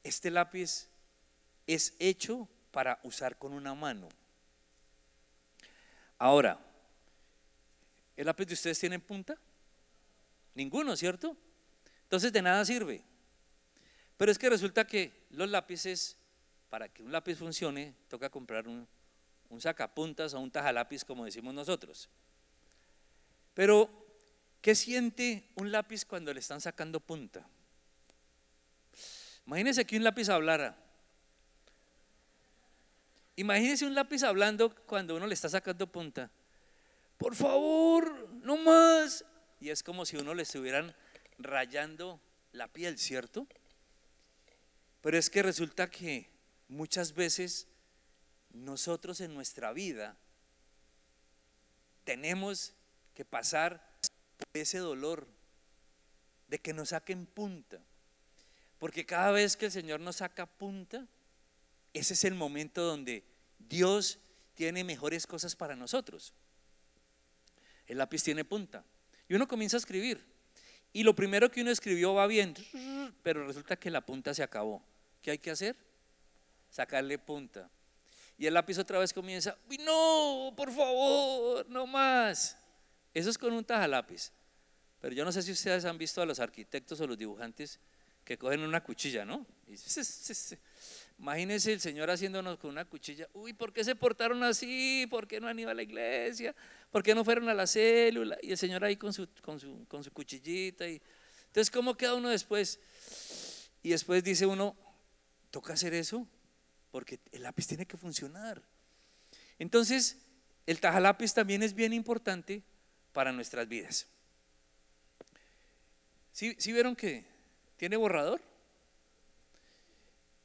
Este 0.03 0.31
lápiz 0.31 0.87
es 1.67 1.95
hecho 1.99 2.47
para 2.71 2.99
usar 3.03 3.37
con 3.37 3.53
una 3.53 3.73
mano. 3.73 4.09
Ahora, 6.17 6.59
¿el 8.17 8.25
lápiz 8.25 8.45
de 8.45 8.53
ustedes 8.53 8.79
tiene 8.79 8.99
punta? 8.99 9.37
Ninguno, 10.55 10.95
¿cierto? 10.95 11.35
Entonces 12.03 12.31
de 12.31 12.41
nada 12.41 12.63
sirve. 12.65 13.03
Pero 14.17 14.31
es 14.31 14.37
que 14.37 14.49
resulta 14.49 14.85
que 14.85 15.25
los 15.31 15.49
lápices, 15.49 16.15
para 16.69 16.87
que 16.87 17.03
un 17.03 17.11
lápiz 17.11 17.35
funcione, 17.35 17.93
toca 18.07 18.29
comprar 18.29 18.67
un, 18.67 18.87
un 19.49 19.61
sacapuntas 19.61 20.33
o 20.33 20.39
un 20.39 20.51
tajalápiz, 20.51 21.03
como 21.03 21.25
decimos 21.25 21.53
nosotros. 21.53 22.09
Pero, 23.53 24.02
¿qué 24.63 24.75
siente 24.75 25.51
un 25.55 25.73
lápiz 25.73 26.05
cuando 26.05 26.33
le 26.33 26.39
están 26.39 26.61
sacando 26.61 27.01
punta? 27.01 27.45
Imagínense 29.45 29.85
que 29.85 29.97
un 29.97 30.05
lápiz 30.05 30.29
hablara. 30.29 30.77
Imagínese 33.35 33.85
un 33.85 33.93
lápiz 33.93 34.23
hablando 34.23 34.73
cuando 34.85 35.17
uno 35.17 35.27
le 35.27 35.33
está 35.33 35.49
sacando 35.49 35.85
punta. 35.91 36.31
Por 37.17 37.35
favor, 37.35 38.29
no 38.41 38.55
más. 38.55 39.25
Y 39.59 39.69
es 39.69 39.83
como 39.83 40.05
si 40.05 40.15
uno 40.15 40.33
le 40.33 40.43
estuvieran 40.43 40.95
rayando 41.37 42.21
la 42.53 42.71
piel, 42.71 42.97
¿cierto? 42.97 43.45
Pero 45.01 45.17
es 45.17 45.29
que 45.29 45.43
resulta 45.43 45.91
que 45.91 46.29
muchas 46.69 47.13
veces 47.13 47.67
nosotros 48.53 49.19
en 49.19 49.33
nuestra 49.33 49.73
vida 49.73 50.15
tenemos 52.05 52.73
que 53.13 53.25
pasar 53.25 53.92
ese 54.53 54.79
dolor 54.79 55.27
de 56.47 56.59
que 56.59 56.73
nos 56.73 56.89
saquen 56.89 57.25
punta. 57.25 57.81
Porque 58.79 59.05
cada 59.05 59.31
vez 59.31 59.55
que 59.55 59.65
el 59.65 59.71
Señor 59.71 59.99
nos 59.99 60.17
saca 60.17 60.45
punta, 60.45 61.07
ese 61.93 62.13
es 62.13 62.23
el 62.23 62.35
momento 62.35 62.83
donde 62.83 63.23
Dios 63.59 64.19
tiene 64.55 64.83
mejores 64.83 65.25
cosas 65.25 65.55
para 65.55 65.75
nosotros. 65.75 66.33
El 67.87 67.97
lápiz 67.97 68.23
tiene 68.23 68.45
punta. 68.45 68.83
Y 69.27 69.35
uno 69.35 69.47
comienza 69.47 69.77
a 69.77 69.79
escribir. 69.79 70.23
Y 70.91 71.03
lo 71.03 71.15
primero 71.15 71.49
que 71.49 71.61
uno 71.61 71.71
escribió 71.71 72.13
va 72.13 72.27
bien, 72.27 72.53
pero 73.23 73.47
resulta 73.47 73.75
que 73.75 73.89
la 73.89 74.05
punta 74.05 74.33
se 74.33 74.43
acabó. 74.43 74.83
¿Qué 75.21 75.31
hay 75.31 75.39
que 75.39 75.49
hacer? 75.49 75.75
Sacarle 76.69 77.17
punta. 77.17 77.69
Y 78.37 78.45
el 78.45 78.53
lápiz 78.53 78.77
otra 78.77 78.99
vez 78.99 79.13
comienza, 79.13 79.57
Uy, 79.69 79.77
no, 79.79 80.53
por 80.55 80.71
favor, 80.71 81.65
no 81.67 81.87
más. 81.87 82.57
Eso 83.13 83.29
es 83.29 83.37
con 83.37 83.53
un 83.53 83.63
tajalápiz. 83.63 84.31
Pero 84.99 85.15
yo 85.15 85.25
no 85.25 85.31
sé 85.31 85.41
si 85.41 85.51
ustedes 85.51 85.85
han 85.85 85.97
visto 85.97 86.21
a 86.21 86.25
los 86.25 86.39
arquitectos 86.39 86.99
o 87.01 87.07
los 87.07 87.17
dibujantes 87.17 87.79
que 88.23 88.37
cogen 88.37 88.61
una 88.61 88.81
cuchilla, 88.81 89.25
¿no? 89.25 89.45
Imagínense 91.19 91.73
el 91.73 91.81
Señor 91.81 92.09
haciéndonos 92.09 92.57
con 92.57 92.71
una 92.71 92.85
cuchilla. 92.85 93.27
Uy, 93.33 93.53
¿por 93.53 93.73
qué 93.73 93.83
se 93.83 93.95
portaron 93.95 94.43
así? 94.43 95.05
¿Por 95.09 95.27
qué 95.27 95.41
no 95.41 95.47
han 95.47 95.59
ido 95.59 95.69
a 95.69 95.73
la 95.73 95.83
iglesia? 95.83 96.55
¿Por 96.89 97.03
qué 97.03 97.13
no 97.13 97.25
fueron 97.25 97.49
a 97.49 97.53
la 97.53 97.67
célula? 97.67 98.37
Y 98.41 98.51
el 98.51 98.57
Señor 98.57 98.83
ahí 98.83 98.95
con 98.95 99.13
su, 99.13 99.27
con 99.41 99.59
su, 99.59 99.85
con 99.87 100.03
su 100.03 100.11
cuchillita. 100.11 100.87
Y... 100.87 101.01
Entonces, 101.47 101.69
¿cómo 101.69 101.95
queda 101.95 102.15
uno 102.15 102.29
después? 102.29 102.79
Y 103.81 103.89
después 103.89 104.23
dice 104.23 104.45
uno, 104.45 104.75
toca 105.51 105.73
hacer 105.73 105.93
eso 105.93 106.25
porque 106.91 107.19
el 107.31 107.43
lápiz 107.43 107.67
tiene 107.67 107.85
que 107.85 107.97
funcionar. 107.97 108.61
Entonces, 109.59 110.17
el 110.65 110.79
tajalápiz 110.79 111.33
también 111.33 111.61
es 111.61 111.73
bien 111.73 111.91
importante 111.91 112.63
para 113.13 113.31
nuestras 113.31 113.67
vidas. 113.67 114.07
¿Sí, 116.31 116.55
¿Sí 116.57 116.73
vieron 116.73 116.95
que 116.95 117.23
tiene 117.77 117.95
borrador? 117.95 118.41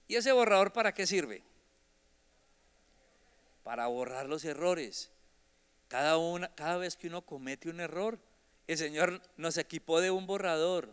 ¿Y 0.06 0.16
ese 0.16 0.32
borrador 0.32 0.72
para 0.72 0.92
qué 0.92 1.06
sirve? 1.06 1.42
Para 3.64 3.86
borrar 3.86 4.26
los 4.26 4.44
errores. 4.44 5.10
Cada, 5.88 6.18
una, 6.18 6.48
cada 6.54 6.76
vez 6.76 6.96
que 6.96 7.08
uno 7.08 7.22
comete 7.22 7.70
un 7.70 7.80
error, 7.80 8.18
el 8.66 8.76
Señor 8.76 9.22
nos 9.36 9.56
equipó 9.56 10.00
de 10.00 10.10
un 10.10 10.26
borrador 10.26 10.90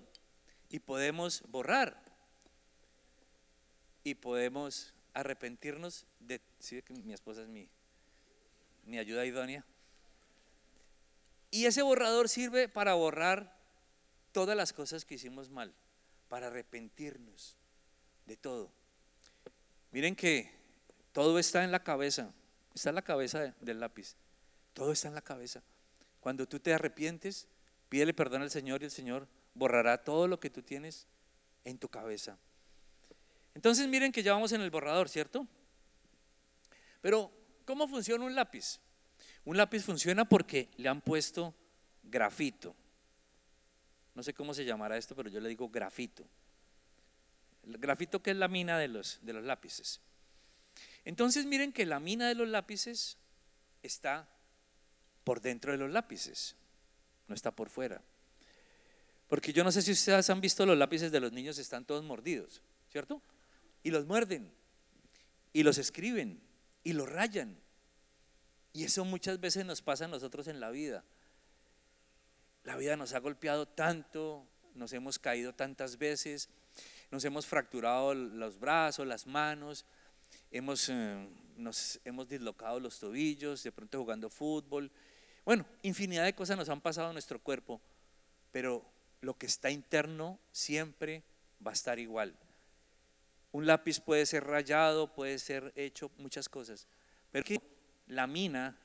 y 0.70 0.80
podemos 0.80 1.44
borrar. 1.48 2.02
Y 4.04 4.16
podemos 4.16 4.94
arrepentirnos 5.14 6.06
de... 6.20 6.40
Sí, 6.60 6.82
que 6.82 6.94
mi 6.94 7.14
esposa 7.14 7.42
es 7.42 7.48
mi, 7.48 7.68
mi 8.86 8.98
ayuda 8.98 9.26
idónea. 9.26 9.66
Y 11.56 11.68
ese 11.68 11.84
borrador 11.84 12.28
sirve 12.28 12.68
para 12.68 12.96
borrar 12.96 13.58
todas 14.34 14.58
las 14.58 14.74
cosas 14.74 15.06
que 15.06 15.16
hicimos 15.16 15.50
mal, 15.50 15.74
para 16.28 16.48
arrepentirnos 16.48 17.56
de 18.26 18.36
todo. 18.36 18.70
Miren 19.92 20.18
que 20.18 20.52
todo 21.14 21.40
está 21.40 21.64
en 21.64 21.72
la 21.72 21.82
cabeza, 21.82 22.34
está 22.74 22.90
en 22.90 22.96
la 22.96 23.04
cabeza 23.04 23.56
del 23.62 23.80
lápiz, 23.80 24.18
todo 24.74 24.92
está 24.92 25.08
en 25.08 25.16
la 25.16 25.22
cabeza. 25.22 25.64
Cuando 26.20 26.46
tú 26.46 26.60
te 26.60 26.74
arrepientes, 26.74 27.48
pídele 27.88 28.14
perdón 28.14 28.42
al 28.42 28.52
Señor 28.52 28.82
y 28.82 28.86
el 28.86 28.92
Señor 28.92 29.26
borrará 29.54 30.04
todo 30.04 30.28
lo 30.28 30.42
que 30.42 30.50
tú 30.50 30.62
tienes 30.62 31.08
en 31.64 31.78
tu 31.78 31.88
cabeza. 31.88 32.38
Entonces 33.54 33.88
miren 33.88 34.12
que 34.12 34.24
ya 34.24 34.34
vamos 34.34 34.52
en 34.52 34.60
el 34.60 34.72
borrador, 34.72 35.08
¿cierto? 35.08 35.48
Pero, 37.00 37.32
¿cómo 37.64 37.88
funciona 37.88 38.26
un 38.26 38.36
lápiz? 38.36 38.82
Un 39.46 39.58
lápiz 39.58 39.84
funciona 39.84 40.26
porque 40.26 40.70
le 40.78 40.90
han 40.90 41.02
puesto 41.02 41.54
grafito. 42.04 42.76
No 44.16 44.24
sé 44.24 44.34
cómo 44.34 44.54
se 44.54 44.66
llamará 44.66 44.98
esto, 44.98 45.16
pero 45.16 45.30
yo 45.30 45.40
le 45.40 45.50
digo 45.50 45.70
grafito. 45.70 46.26
El 47.66 47.78
grafito 47.78 48.22
que 48.22 48.32
es 48.32 48.38
la 48.38 48.48
mina 48.48 48.78
de 48.78 48.88
los, 48.88 49.20
de 49.22 49.34
los 49.34 49.44
lápices. 49.44 50.02
Entonces 51.04 51.46
miren 51.46 51.72
que 51.72 51.86
la 51.86 52.00
mina 52.00 52.28
de 52.28 52.36
los 52.36 52.48
lápices 52.48 53.18
está 53.84 54.28
por 55.24 55.42
dentro 55.42 55.72
de 55.72 55.78
los 55.78 55.92
lápices, 55.92 56.56
no 57.28 57.36
está 57.36 57.52
por 57.52 57.70
fuera. 57.70 58.02
Porque 59.28 59.54
yo 59.54 59.64
no 59.64 59.72
sé 59.72 59.82
si 59.82 59.92
ustedes 59.92 60.30
han 60.30 60.42
visto 60.42 60.66
los 60.66 60.78
lápices 60.78 61.12
de 61.12 61.20
los 61.20 61.32
niños, 61.32 61.58
están 61.58 61.86
todos 61.86 62.04
mordidos, 62.04 62.62
¿cierto? 62.92 63.22
Y 63.84 63.92
los 63.92 64.06
muerden, 64.06 64.52
y 65.54 65.64
los 65.64 65.78
escriben, 65.78 66.40
y 66.84 66.94
los 66.94 67.10
rayan. 67.10 67.58
Y 68.76 68.84
eso 68.84 69.06
muchas 69.06 69.40
veces 69.40 69.66
nos 69.66 69.82
pasa 69.82 70.04
a 70.04 70.10
nosotros 70.10 70.50
en 70.50 70.60
la 70.60 70.70
vida. 70.70 71.06
La 72.66 72.76
vida 72.76 72.98
nos 72.98 73.14
ha 73.14 73.20
golpeado 73.20 73.66
tanto, 73.66 74.46
nos 74.74 74.92
hemos 74.92 75.18
caído 75.18 75.56
tantas 75.56 75.98
veces, 75.98 76.50
nos 77.10 77.24
hemos 77.24 77.46
fracturado 77.46 78.14
los 78.14 78.60
brazos, 78.60 79.08
las 79.08 79.28
manos, 79.28 79.86
hemos, 80.52 80.90
eh, 80.90 81.26
nos 81.56 82.02
hemos 82.04 82.28
dislocado 82.28 82.82
los 82.82 83.00
tobillos, 83.00 83.64
de 83.64 83.72
pronto 83.72 83.98
jugando 83.98 84.30
fútbol. 84.30 84.92
Bueno, 85.46 85.66
infinidad 85.82 86.26
de 86.26 86.36
cosas 86.36 86.58
nos 86.58 86.68
han 86.68 86.82
pasado 86.82 87.08
en 87.08 87.14
nuestro 87.14 87.40
cuerpo, 87.40 87.80
pero 88.52 88.84
lo 89.22 89.38
que 89.38 89.46
está 89.46 89.72
interno 89.72 90.38
siempre 90.52 91.24
va 91.66 91.72
a 91.72 91.76
estar 91.76 91.98
igual. 91.98 92.36
Un 93.54 93.68
lápiz 93.68 94.02
puede 94.02 94.26
ser 94.26 94.44
rayado, 94.44 95.14
puede 95.14 95.40
ser 95.40 95.72
hecho 95.78 96.12
muchas 96.18 96.50
cosas, 96.50 96.88
pero 97.32 97.46
la 98.08 98.28
mina, 98.28 98.78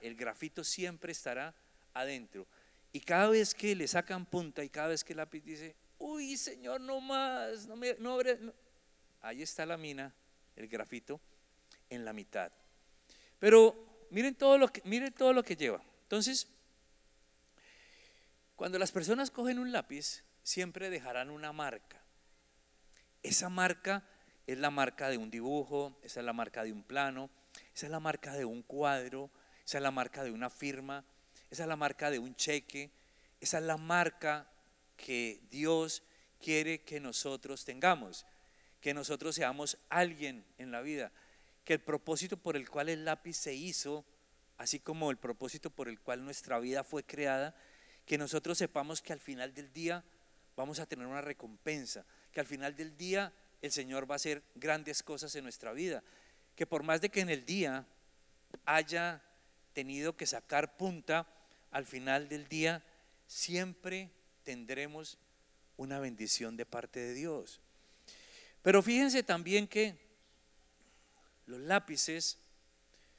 el 0.00 0.14
grafito 0.16 0.64
siempre 0.64 1.12
estará 1.12 1.54
adentro. 1.94 2.46
Y 2.92 3.00
cada 3.00 3.28
vez 3.28 3.54
que 3.54 3.74
le 3.74 3.88
sacan 3.88 4.26
punta 4.26 4.62
y 4.62 4.68
cada 4.68 4.88
vez 4.88 5.04
que 5.04 5.12
el 5.12 5.18
lápiz 5.18 5.42
dice, 5.42 5.74
uy 5.98 6.36
Señor, 6.36 6.80
no 6.80 7.00
más, 7.00 7.66
no 7.66 7.76
me, 7.76 7.94
no, 7.98 8.18
ahí 9.22 9.42
está 9.42 9.64
la 9.64 9.76
mina, 9.76 10.12
el 10.56 10.68
grafito, 10.68 11.20
en 11.88 12.04
la 12.04 12.12
mitad. 12.12 12.52
Pero 13.38 14.06
miren 14.10 14.34
todo 14.34 14.58
lo 14.58 14.68
que, 14.68 14.82
miren 14.84 15.12
todo 15.12 15.32
lo 15.32 15.42
que 15.42 15.56
lleva. 15.56 15.82
Entonces, 16.02 16.46
cuando 18.56 18.78
las 18.78 18.92
personas 18.92 19.30
cogen 19.30 19.58
un 19.58 19.72
lápiz, 19.72 20.22
siempre 20.42 20.90
dejarán 20.90 21.30
una 21.30 21.52
marca. 21.52 22.00
Esa 23.22 23.48
marca 23.48 24.02
es 24.46 24.58
la 24.58 24.70
marca 24.70 25.08
de 25.08 25.16
un 25.16 25.30
dibujo, 25.30 25.96
esa 26.02 26.20
es 26.20 26.26
la 26.26 26.32
marca 26.32 26.64
de 26.64 26.72
un 26.72 26.82
plano, 26.82 27.30
esa 27.74 27.86
es 27.86 27.92
la 27.92 28.00
marca 28.00 28.34
de 28.34 28.44
un 28.44 28.62
cuadro, 28.62 29.30
esa 29.64 29.78
es 29.78 29.82
la 29.82 29.90
marca 29.90 30.24
de 30.24 30.30
una 30.30 30.50
firma, 30.50 31.04
esa 31.50 31.64
es 31.64 31.68
la 31.68 31.76
marca 31.76 32.10
de 32.10 32.18
un 32.18 32.34
cheque, 32.34 32.90
esa 33.40 33.58
es 33.58 33.64
la 33.64 33.76
marca 33.76 34.46
que 34.96 35.40
Dios 35.50 36.02
quiere 36.40 36.80
que 36.82 37.00
nosotros 37.00 37.64
tengamos, 37.64 38.26
que 38.80 38.94
nosotros 38.94 39.34
seamos 39.34 39.78
alguien 39.88 40.44
en 40.58 40.70
la 40.70 40.80
vida, 40.80 41.12
que 41.64 41.74
el 41.74 41.80
propósito 41.80 42.36
por 42.36 42.56
el 42.56 42.68
cual 42.68 42.88
el 42.88 43.04
lápiz 43.04 43.36
se 43.36 43.54
hizo, 43.54 44.04
así 44.58 44.80
como 44.80 45.10
el 45.10 45.16
propósito 45.16 45.70
por 45.70 45.88
el 45.88 46.00
cual 46.00 46.24
nuestra 46.24 46.58
vida 46.58 46.84
fue 46.84 47.04
creada, 47.04 47.54
que 48.06 48.18
nosotros 48.18 48.58
sepamos 48.58 49.00
que 49.00 49.12
al 49.12 49.20
final 49.20 49.54
del 49.54 49.72
día 49.72 50.04
vamos 50.56 50.80
a 50.80 50.86
tener 50.86 51.06
una 51.06 51.20
recompensa, 51.20 52.04
que 52.32 52.40
al 52.40 52.46
final 52.46 52.74
del 52.74 52.96
día 52.96 53.32
el 53.60 53.70
Señor 53.70 54.10
va 54.10 54.14
a 54.14 54.16
hacer 54.16 54.42
grandes 54.54 55.02
cosas 55.02 55.34
en 55.36 55.44
nuestra 55.44 55.72
vida, 55.72 56.02
que 56.62 56.66
por 56.68 56.84
más 56.84 57.00
de 57.00 57.08
que 57.08 57.18
en 57.18 57.28
el 57.28 57.44
día 57.44 57.84
haya 58.66 59.20
tenido 59.72 60.16
que 60.16 60.28
sacar 60.28 60.76
punta, 60.76 61.26
al 61.72 61.84
final 61.84 62.28
del 62.28 62.46
día 62.46 62.84
siempre 63.26 64.12
tendremos 64.44 65.18
una 65.76 65.98
bendición 65.98 66.56
de 66.56 66.64
parte 66.64 67.00
de 67.00 67.14
Dios. 67.14 67.58
Pero 68.62 68.80
fíjense 68.80 69.24
también 69.24 69.66
que 69.66 69.98
los 71.46 71.58
lápices 71.58 72.38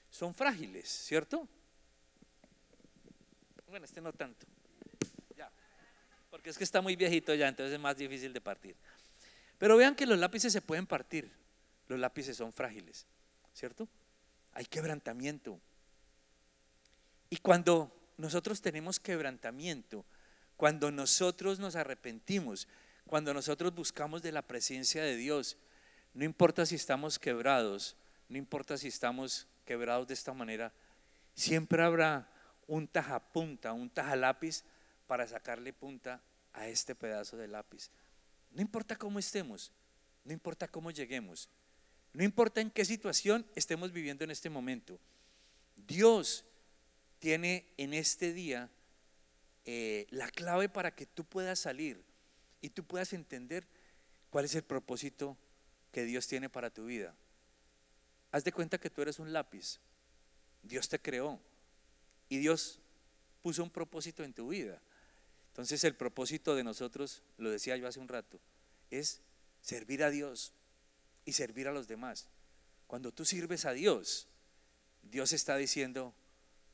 son 0.09 0.33
frágiles, 0.33 0.87
¿cierto? 0.87 1.45
Bueno, 3.67 3.83
este 3.83 3.99
no 3.99 4.13
tanto. 4.13 4.47
Ya. 5.35 5.51
Porque 6.29 6.49
es 6.49 6.57
que 6.57 6.63
está 6.63 6.79
muy 6.79 6.95
viejito 6.95 7.35
ya, 7.35 7.49
entonces 7.49 7.73
es 7.73 7.79
más 7.81 7.97
difícil 7.97 8.31
de 8.31 8.39
partir. 8.39 8.77
Pero 9.57 9.75
vean 9.75 9.95
que 9.97 10.05
los 10.05 10.17
lápices 10.17 10.53
se 10.53 10.61
pueden 10.61 10.87
partir. 10.87 11.29
Los 11.89 11.99
lápices 11.99 12.37
son 12.37 12.53
frágiles, 12.53 13.05
¿cierto? 13.53 13.87
Hay 14.53 14.65
quebrantamiento. 14.65 15.59
Y 17.29 17.37
cuando 17.37 17.91
nosotros 18.17 18.61
tenemos 18.61 18.99
quebrantamiento, 18.99 20.05
cuando 20.57 20.91
nosotros 20.91 21.59
nos 21.59 21.75
arrepentimos, 21.75 22.67
cuando 23.05 23.33
nosotros 23.33 23.73
buscamos 23.73 24.21
de 24.21 24.31
la 24.31 24.43
presencia 24.43 25.03
de 25.03 25.15
Dios, 25.15 25.57
no 26.13 26.23
importa 26.23 26.65
si 26.65 26.75
estamos 26.75 27.17
quebrados, 27.17 27.95
no 28.29 28.37
importa 28.37 28.77
si 28.77 28.87
estamos 28.87 29.47
quebrados 29.65 30.07
de 30.07 30.13
esta 30.13 30.33
manera, 30.33 30.71
siempre 31.33 31.83
habrá 31.83 32.29
un 32.67 32.87
tajapunta, 32.87 33.73
un 33.73 33.89
tajalápiz 33.89 34.63
para 35.07 35.27
sacarle 35.27 35.73
punta 35.73 36.21
a 36.53 36.67
este 36.67 36.95
pedazo 36.95 37.35
de 37.37 37.47
lápiz. 37.47 37.89
No 38.51 38.61
importa 38.61 38.95
cómo 38.95 39.19
estemos, 39.19 39.71
No 40.25 40.31
importa 40.31 40.69
cómo 40.69 40.89
lleguemos. 40.89 41.49
No 42.13 42.23
importa 42.23 42.61
en 42.61 42.69
qué 42.69 42.85
situación 42.85 43.45
estemos 43.55 43.91
viviendo 43.91 44.23
en 44.23 44.31
este 44.31 44.49
momento. 44.49 44.99
Dios 45.75 46.45
tiene 47.19 47.65
en 47.77 47.93
este 47.93 48.33
día 48.33 48.69
eh, 49.65 50.05
la 50.11 50.29
clave 50.29 50.69
para 50.69 50.95
que 50.95 51.05
tú 51.05 51.23
puedas 51.23 51.59
salir 51.59 52.03
y 52.61 52.69
tú 52.69 52.83
puedas 52.83 53.13
entender 53.13 53.65
cuál 54.29 54.45
es 54.45 54.55
el 54.55 54.63
propósito 54.63 55.37
que 55.91 56.05
Dios 56.05 56.27
tiene 56.27 56.49
para 56.49 56.69
tu 56.69 56.85
vida. 56.85 57.15
Haz 58.31 58.43
de 58.43 58.51
cuenta 58.51 58.79
que 58.79 58.89
tú 58.89 59.01
eres 59.01 59.19
un 59.19 59.33
lápiz. 59.33 59.79
Dios 60.63 60.89
te 60.89 60.99
creó 60.99 61.39
y 62.29 62.37
Dios 62.37 62.79
puso 63.41 63.63
un 63.63 63.69
propósito 63.69 64.23
en 64.23 64.33
tu 64.33 64.49
vida. 64.49 64.81
Entonces 65.49 65.83
el 65.83 65.95
propósito 65.95 66.55
de 66.55 66.63
nosotros, 66.63 67.21
lo 67.37 67.51
decía 67.51 67.77
yo 67.77 67.87
hace 67.87 67.99
un 67.99 68.07
rato, 68.07 68.39
es 68.89 69.21
servir 69.61 70.03
a 70.03 70.09
Dios 70.09 70.51
y 71.25 71.33
servir 71.33 71.67
a 71.67 71.71
los 71.71 71.87
demás. 71.87 72.27
Cuando 72.87 73.11
tú 73.11 73.25
sirves 73.25 73.65
a 73.65 73.73
Dios, 73.73 74.27
Dios 75.01 75.33
está 75.33 75.57
diciendo, 75.57 76.13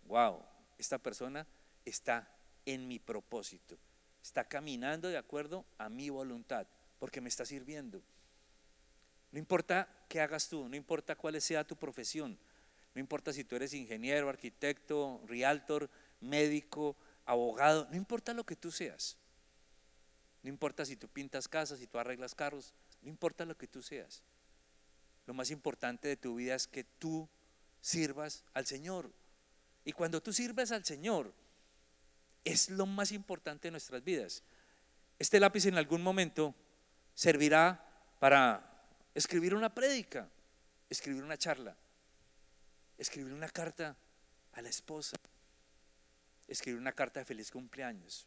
wow, 0.05 0.43
esta 0.77 0.97
persona 0.97 1.47
está 1.85 2.29
en 2.65 2.87
mi 2.87 2.99
propósito, 2.99 3.77
está 4.21 4.43
caminando 4.47 5.07
de 5.07 5.17
acuerdo 5.17 5.65
a 5.77 5.89
mi 5.89 6.09
voluntad, 6.09 6.67
porque 6.99 7.21
me 7.21 7.29
está 7.29 7.45
sirviendo. 7.45 8.01
No 9.31 9.39
importa 9.39 9.87
qué 10.07 10.21
hagas 10.21 10.49
tú, 10.49 10.67
no 10.67 10.75
importa 10.75 11.15
cuál 11.15 11.39
sea 11.41 11.63
tu 11.63 11.75
profesión, 11.75 12.37
no 12.95 12.99
importa 12.99 13.31
si 13.31 13.43
tú 13.43 13.55
eres 13.55 13.73
ingeniero, 13.73 14.29
arquitecto, 14.29 15.21
realtor, 15.25 15.89
médico, 16.19 16.95
abogado, 17.25 17.87
no 17.89 17.95
importa 17.95 18.33
lo 18.33 18.43
que 18.45 18.55
tú 18.55 18.71
seas. 18.71 19.17
No 20.41 20.49
importa 20.49 20.85
si 20.85 20.95
tú 20.95 21.07
pintas 21.07 21.47
casas, 21.47 21.79
si 21.79 21.87
tú 21.87 21.99
arreglas 21.99 22.33
carros, 22.33 22.73
no 23.01 23.09
importa 23.09 23.45
lo 23.45 23.57
que 23.57 23.67
tú 23.67 23.81
seas. 23.81 24.23
Lo 25.29 25.35
más 25.35 25.51
importante 25.51 26.07
de 26.07 26.17
tu 26.17 26.37
vida 26.37 26.55
es 26.55 26.65
que 26.65 26.83
tú 26.83 27.29
sirvas 27.81 28.43
al 28.55 28.65
Señor. 28.65 29.13
Y 29.85 29.91
cuando 29.91 30.23
tú 30.23 30.33
sirves 30.33 30.71
al 30.71 30.83
Señor, 30.83 31.31
es 32.43 32.71
lo 32.71 32.87
más 32.87 33.11
importante 33.11 33.67
de 33.67 33.71
nuestras 33.71 34.03
vidas. 34.03 34.41
Este 35.19 35.39
lápiz 35.39 35.67
en 35.67 35.77
algún 35.77 36.01
momento 36.01 36.55
servirá 37.13 37.79
para 38.17 38.87
escribir 39.13 39.53
una 39.53 39.71
prédica, 39.71 40.27
escribir 40.89 41.23
una 41.23 41.37
charla, 41.37 41.77
escribir 42.97 43.31
una 43.31 43.49
carta 43.49 43.95
a 44.53 44.63
la 44.63 44.69
esposa, 44.69 45.15
escribir 46.47 46.81
una 46.81 46.93
carta 46.93 47.19
de 47.19 47.27
feliz 47.27 47.51
cumpleaños, 47.51 48.25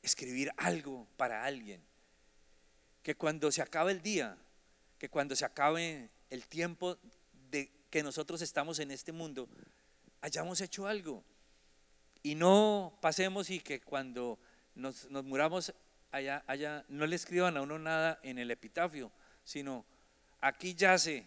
escribir 0.00 0.52
algo 0.56 1.08
para 1.16 1.44
alguien, 1.44 1.84
que 3.04 3.14
cuando 3.14 3.52
se 3.52 3.60
acabe 3.60 3.92
el 3.92 4.00
día, 4.00 4.36
que 4.98 5.10
cuando 5.10 5.36
se 5.36 5.44
acabe 5.44 6.08
el 6.30 6.46
tiempo 6.46 6.96
de 7.50 7.70
que 7.90 8.02
nosotros 8.02 8.40
estamos 8.40 8.78
en 8.78 8.90
este 8.90 9.12
mundo, 9.12 9.46
hayamos 10.22 10.62
hecho 10.62 10.86
algo 10.86 11.22
y 12.22 12.34
no 12.34 12.98
pasemos 13.02 13.50
y 13.50 13.60
que 13.60 13.82
cuando 13.82 14.38
nos, 14.74 15.10
muramos 15.10 15.74
allá, 16.12 16.42
allá 16.46 16.86
no 16.88 17.06
le 17.06 17.16
escriban 17.16 17.58
a 17.58 17.62
uno 17.62 17.78
nada 17.78 18.18
en 18.22 18.38
el 18.38 18.50
epitafio, 18.50 19.12
sino 19.44 19.84
aquí 20.40 20.74
yace, 20.74 21.26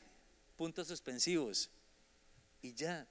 puntos 0.56 0.88
suspensivos, 0.88 1.70
y 2.64 2.74
ya. 2.74 3.06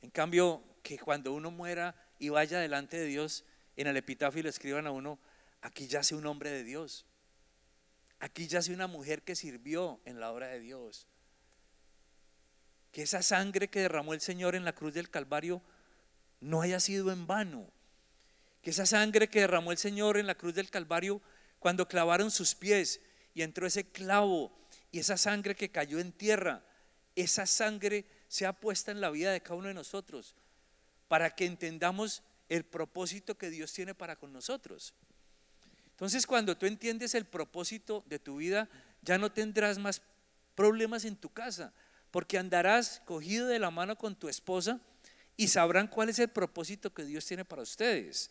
En 0.00 0.08
cambio, 0.08 0.62
que 0.82 0.98
cuando 0.98 1.34
uno 1.34 1.50
muera 1.50 1.94
y 2.18 2.30
vaya 2.30 2.58
delante 2.58 2.98
de 2.98 3.04
Dios, 3.04 3.44
en 3.76 3.86
el 3.86 3.98
epitafio 3.98 4.42
le 4.42 4.48
escriban 4.48 4.86
a 4.86 4.92
uno, 4.92 5.18
aquí 5.60 5.86
yace 5.88 6.14
un 6.14 6.24
hombre 6.24 6.50
de 6.50 6.64
Dios, 6.64 7.04
aquí 8.20 8.46
yace 8.46 8.72
una 8.72 8.86
mujer 8.86 9.22
que 9.22 9.34
sirvió 9.34 10.00
en 10.04 10.20
la 10.20 10.30
obra 10.30 10.48
de 10.48 10.60
Dios, 10.60 11.06
que 12.92 13.02
esa 13.02 13.22
sangre 13.22 13.68
que 13.68 13.80
derramó 13.80 14.14
el 14.14 14.20
Señor 14.20 14.54
en 14.54 14.64
la 14.64 14.74
cruz 14.74 14.94
del 14.94 15.10
Calvario 15.10 15.62
no 16.40 16.62
haya 16.62 16.80
sido 16.80 17.12
en 17.12 17.26
vano. 17.26 17.70
Que 18.62 18.70
esa 18.70 18.84
sangre 18.84 19.28
que 19.28 19.40
derramó 19.40 19.72
el 19.72 19.78
Señor 19.78 20.16
en 20.18 20.26
la 20.26 20.34
cruz 20.34 20.54
del 20.54 20.70
Calvario, 20.70 21.22
cuando 21.58 21.88
clavaron 21.88 22.30
sus 22.30 22.54
pies 22.54 23.00
y 23.32 23.42
entró 23.42 23.66
ese 23.66 23.84
clavo 23.84 24.52
y 24.90 24.98
esa 24.98 25.16
sangre 25.16 25.54
que 25.54 25.70
cayó 25.70 25.98
en 25.98 26.12
tierra, 26.12 26.62
esa 27.14 27.46
sangre 27.46 28.04
sea 28.28 28.52
puesta 28.52 28.90
en 28.90 29.00
la 29.00 29.10
vida 29.10 29.32
de 29.32 29.40
cada 29.40 29.56
uno 29.56 29.68
de 29.68 29.74
nosotros 29.74 30.34
para 31.08 31.34
que 31.34 31.46
entendamos 31.46 32.22
el 32.48 32.64
propósito 32.64 33.36
que 33.36 33.50
Dios 33.50 33.72
tiene 33.72 33.94
para 33.94 34.16
con 34.16 34.32
nosotros. 34.32 34.94
Entonces, 36.00 36.26
cuando 36.26 36.56
tú 36.56 36.64
entiendes 36.64 37.14
el 37.14 37.26
propósito 37.26 38.02
de 38.06 38.18
tu 38.18 38.38
vida, 38.38 38.70
ya 39.02 39.18
no 39.18 39.30
tendrás 39.30 39.78
más 39.78 40.00
problemas 40.54 41.04
en 41.04 41.14
tu 41.14 41.28
casa, 41.28 41.74
porque 42.10 42.38
andarás 42.38 43.02
cogido 43.04 43.46
de 43.48 43.58
la 43.58 43.70
mano 43.70 43.98
con 43.98 44.16
tu 44.16 44.30
esposa 44.30 44.80
y 45.36 45.48
sabrán 45.48 45.88
cuál 45.88 46.08
es 46.08 46.18
el 46.18 46.28
propósito 46.28 46.94
que 46.94 47.04
Dios 47.04 47.26
tiene 47.26 47.44
para 47.44 47.60
ustedes. 47.60 48.30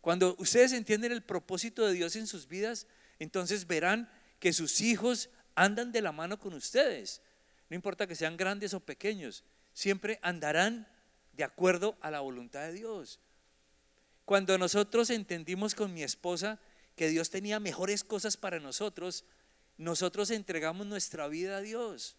Cuando 0.00 0.34
ustedes 0.40 0.72
entienden 0.72 1.12
el 1.12 1.22
propósito 1.22 1.86
de 1.86 1.92
Dios 1.92 2.16
en 2.16 2.26
sus 2.26 2.48
vidas, 2.48 2.88
entonces 3.20 3.68
verán 3.68 4.10
que 4.40 4.52
sus 4.52 4.80
hijos 4.80 5.30
andan 5.54 5.92
de 5.92 6.02
la 6.02 6.10
mano 6.10 6.40
con 6.40 6.54
ustedes. 6.54 7.22
No 7.68 7.76
importa 7.76 8.08
que 8.08 8.16
sean 8.16 8.36
grandes 8.36 8.74
o 8.74 8.80
pequeños, 8.80 9.44
siempre 9.74 10.18
andarán 10.22 10.88
de 11.34 11.44
acuerdo 11.44 11.96
a 12.00 12.10
la 12.10 12.18
voluntad 12.18 12.62
de 12.62 12.72
Dios. 12.72 13.20
Cuando 14.24 14.58
nosotros 14.58 15.10
entendimos 15.10 15.76
con 15.76 15.94
mi 15.94 16.02
esposa 16.02 16.58
que 17.00 17.08
Dios 17.08 17.30
tenía 17.30 17.60
mejores 17.60 18.04
cosas 18.04 18.36
para 18.36 18.60
nosotros, 18.60 19.24
nosotros 19.78 20.30
entregamos 20.30 20.86
nuestra 20.86 21.28
vida 21.28 21.56
a 21.56 21.62
Dios. 21.62 22.18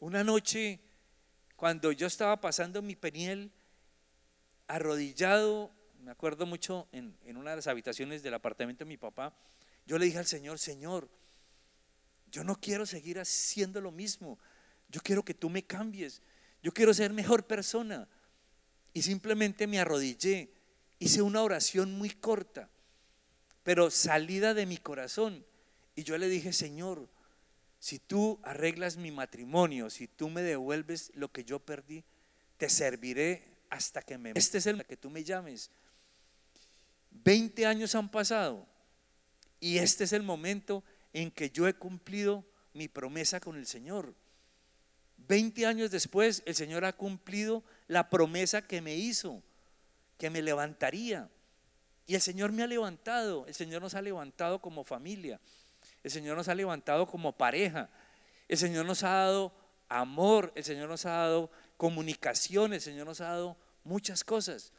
Una 0.00 0.24
noche 0.24 0.80
cuando 1.54 1.92
yo 1.92 2.08
estaba 2.08 2.40
pasando 2.40 2.82
mi 2.82 2.96
peniel, 2.96 3.52
arrodillado, 4.66 5.70
me 6.00 6.10
acuerdo 6.10 6.44
mucho 6.44 6.88
en, 6.90 7.16
una 7.36 7.50
de 7.50 7.56
las 7.58 7.68
habitaciones 7.68 8.24
del 8.24 8.34
apartamento 8.34 8.80
de 8.80 8.88
mi 8.88 8.96
papá, 8.96 9.32
yo 9.86 9.96
le 9.96 10.06
dije 10.06 10.18
al 10.18 10.26
Señor, 10.26 10.58
Señor, 10.58 11.08
yo 12.32 12.42
no 12.42 12.56
quiero 12.56 12.84
seguir 12.84 13.20
haciendo 13.20 13.80
lo 13.80 13.92
mismo, 13.92 14.40
yo 14.88 15.00
quiero 15.04 15.24
que 15.24 15.34
tú 15.34 15.48
me 15.50 15.62
cambies, 15.62 16.20
yo 16.64 16.72
quiero 16.72 16.92
ser 16.92 17.12
mejor 17.12 17.46
persona. 17.46 18.08
Y 18.92 19.02
simplemente 19.02 19.68
me 19.68 19.78
arrodillé, 19.78 20.52
hice 20.98 21.22
una 21.22 21.44
oración 21.44 21.92
muy 21.92 22.10
corta, 22.10 22.68
pero 23.68 23.90
salida 23.90 24.54
de 24.54 24.64
mi 24.64 24.78
corazón. 24.78 25.44
Y 25.94 26.02
yo 26.02 26.16
le 26.16 26.30
dije, 26.30 26.54
Señor, 26.54 27.06
si 27.78 27.98
tú 27.98 28.40
arreglas 28.42 28.96
mi 28.96 29.10
matrimonio, 29.10 29.90
si 29.90 30.08
tú 30.08 30.30
me 30.30 30.40
devuelves 30.40 31.12
lo 31.14 31.30
que 31.30 31.44
yo 31.44 31.58
perdí, 31.58 32.02
te 32.56 32.70
serviré 32.70 33.44
hasta 33.68 34.00
que 34.00 34.16
me... 34.16 34.32
Este 34.34 34.56
es 34.56 34.66
el 34.68 34.86
que 34.86 34.96
tú 34.96 35.10
me 35.10 35.22
llames. 35.22 35.70
Veinte 37.10 37.66
años 37.66 37.94
han 37.94 38.10
pasado 38.10 38.66
y 39.60 39.76
este 39.76 40.04
es 40.04 40.14
el 40.14 40.22
momento 40.22 40.82
en 41.12 41.30
que 41.30 41.50
yo 41.50 41.68
he 41.68 41.74
cumplido 41.74 42.46
mi 42.72 42.88
promesa 42.88 43.38
con 43.38 43.54
el 43.58 43.66
Señor. 43.66 44.14
Veinte 45.18 45.66
años 45.66 45.90
después, 45.90 46.42
el 46.46 46.54
Señor 46.54 46.86
ha 46.86 46.94
cumplido 46.94 47.62
la 47.86 48.08
promesa 48.08 48.66
que 48.66 48.80
me 48.80 48.96
hizo, 48.96 49.42
que 50.16 50.30
me 50.30 50.40
levantaría. 50.40 51.28
Y 52.08 52.14
el 52.14 52.22
Señor 52.22 52.52
me 52.52 52.62
ha 52.62 52.66
levantado, 52.66 53.46
el 53.46 53.54
Señor 53.54 53.82
nos 53.82 53.94
ha 53.94 54.00
levantado 54.00 54.60
como 54.60 54.82
familia. 54.82 55.38
El 56.02 56.10
Señor 56.10 56.38
nos 56.38 56.48
ha 56.48 56.54
levantado 56.54 57.06
como 57.06 57.36
pareja. 57.36 57.90
El 58.48 58.56
Señor 58.56 58.86
nos 58.86 59.02
ha 59.02 59.10
dado 59.10 59.52
amor. 59.90 60.50
El 60.54 60.64
Señor 60.64 60.88
nos 60.88 61.04
ha 61.04 61.10
dado 61.10 61.50
comunicación. 61.76 62.72
El 62.72 62.80
Señor 62.80 63.06
nos 63.06 63.20
ha 63.20 63.26
dado 63.26 63.58
muchas 63.84 64.24
cosas. 64.24 64.72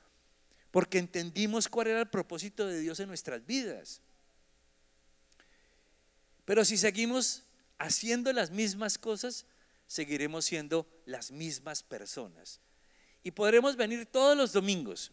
Porque 0.72 0.98
entendimos 0.98 1.68
cuál 1.68 1.88
era 1.90 2.00
el 2.00 2.08
propósito 2.08 2.66
de 2.66 2.80
Dios 2.80 3.00
en 3.00 3.08
nuestras 3.10 3.46
vidas. 3.46 4.02
Pero 6.46 6.66
si 6.66 6.78
seguimos 6.78 7.44
haciendo 7.78 8.34
las 8.34 8.50
mismas 8.50 8.98
cosas, 8.98 9.46
seguiremos 9.86 10.46
siendo 10.46 10.88
las 11.06 11.30
mismas 11.30 11.84
personas. 11.84 12.60
Y 13.24 13.30
podremos 13.30 13.76
venir 13.76 14.08
todos 14.08 14.36
los 14.36 14.52
domingos. 14.52 15.12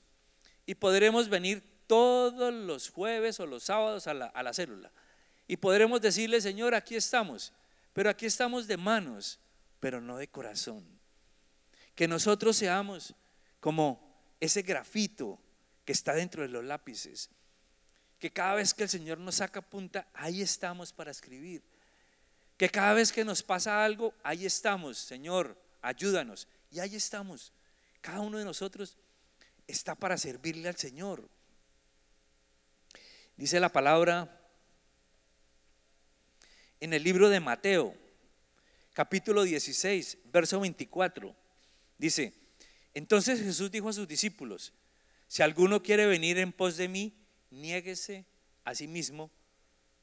Y 0.64 0.74
podremos 0.76 1.28
venir 1.28 1.75
todos 1.86 2.52
los 2.52 2.90
jueves 2.90 3.40
o 3.40 3.46
los 3.46 3.64
sábados 3.64 4.06
a 4.06 4.14
la, 4.14 4.26
a 4.26 4.42
la 4.42 4.52
célula. 4.52 4.90
Y 5.48 5.56
podremos 5.56 6.00
decirle, 6.00 6.40
Señor, 6.40 6.74
aquí 6.74 6.96
estamos, 6.96 7.52
pero 7.92 8.10
aquí 8.10 8.26
estamos 8.26 8.66
de 8.66 8.76
manos, 8.76 9.38
pero 9.80 10.00
no 10.00 10.16
de 10.16 10.28
corazón. 10.28 10.84
Que 11.94 12.08
nosotros 12.08 12.56
seamos 12.56 13.14
como 13.60 14.06
ese 14.40 14.62
grafito 14.62 15.38
que 15.84 15.92
está 15.92 16.14
dentro 16.14 16.42
de 16.42 16.48
los 16.48 16.64
lápices. 16.64 17.30
Que 18.18 18.32
cada 18.32 18.54
vez 18.54 18.74
que 18.74 18.82
el 18.82 18.88
Señor 18.88 19.18
nos 19.18 19.36
saca 19.36 19.62
punta, 19.62 20.08
ahí 20.12 20.42
estamos 20.42 20.92
para 20.92 21.10
escribir. 21.10 21.62
Que 22.56 22.68
cada 22.68 22.94
vez 22.94 23.12
que 23.12 23.24
nos 23.24 23.42
pasa 23.42 23.84
algo, 23.84 24.14
ahí 24.22 24.46
estamos, 24.46 24.98
Señor, 24.98 25.56
ayúdanos. 25.82 26.48
Y 26.70 26.80
ahí 26.80 26.96
estamos. 26.96 27.52
Cada 28.00 28.20
uno 28.20 28.38
de 28.38 28.44
nosotros 28.44 28.96
está 29.66 29.94
para 29.94 30.16
servirle 30.16 30.68
al 30.68 30.76
Señor. 30.76 31.28
Dice 33.36 33.60
la 33.60 33.68
palabra 33.68 34.40
en 36.80 36.94
el 36.94 37.04
libro 37.04 37.28
de 37.28 37.38
Mateo, 37.38 37.94
capítulo 38.94 39.42
16, 39.42 40.16
verso 40.32 40.58
24. 40.58 41.36
Dice, 41.98 42.32
entonces 42.94 43.42
Jesús 43.42 43.70
dijo 43.70 43.90
a 43.90 43.92
sus 43.92 44.08
discípulos, 44.08 44.72
si 45.28 45.42
alguno 45.42 45.82
quiere 45.82 46.06
venir 46.06 46.38
en 46.38 46.50
pos 46.50 46.78
de 46.78 46.88
mí, 46.88 47.12
niéguese 47.50 48.24
a 48.64 48.74
sí 48.74 48.88
mismo 48.88 49.30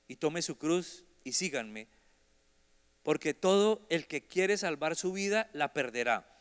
y 0.08 0.18
tome 0.18 0.44
su 0.44 0.60
cruz 0.60 1.04
y 1.24 1.34
síganme, 1.34 1.88
porque 3.02 3.34
todo 3.34 3.84
el 3.90 4.06
que 4.06 4.28
quiere 4.28 4.58
salvar 4.58 4.96
su 4.96 5.12
vida 5.12 5.50
la 5.54 5.74
perderá, 5.74 6.40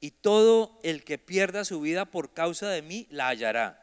y 0.00 0.12
todo 0.12 0.80
el 0.82 1.04
que 1.04 1.18
pierda 1.18 1.66
su 1.66 1.82
vida 1.82 2.06
por 2.06 2.32
causa 2.32 2.70
de 2.70 2.80
mí 2.80 3.06
la 3.10 3.28
hallará. 3.28 3.81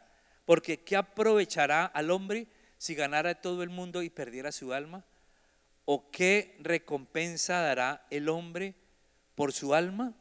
Porque 0.49 0.83
¿qué 0.83 0.95
aprovechará 0.95 1.85
al 1.85 2.09
hombre 2.09 2.47
si 2.79 2.95
ganara 2.95 3.39
todo 3.39 3.61
el 3.61 3.69
mundo 3.69 4.01
y 4.01 4.09
perdiera 4.09 4.51
su 4.51 4.73
alma? 4.73 5.05
¿O 5.85 6.09
qué 6.09 6.57
recompensa 6.59 7.61
dará 7.61 8.07
el 8.09 8.29
hombre 8.29 8.73
por 9.35 9.53
su 9.53 9.75
alma? 9.75 10.15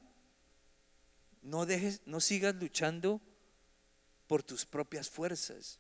No 1.41 1.65
dejes, 1.65 2.03
no 2.05 2.21
sigas 2.21 2.55
luchando 2.57 3.23
por 4.27 4.43
tus 4.43 4.67
propias 4.67 5.09
fuerzas. 5.09 5.79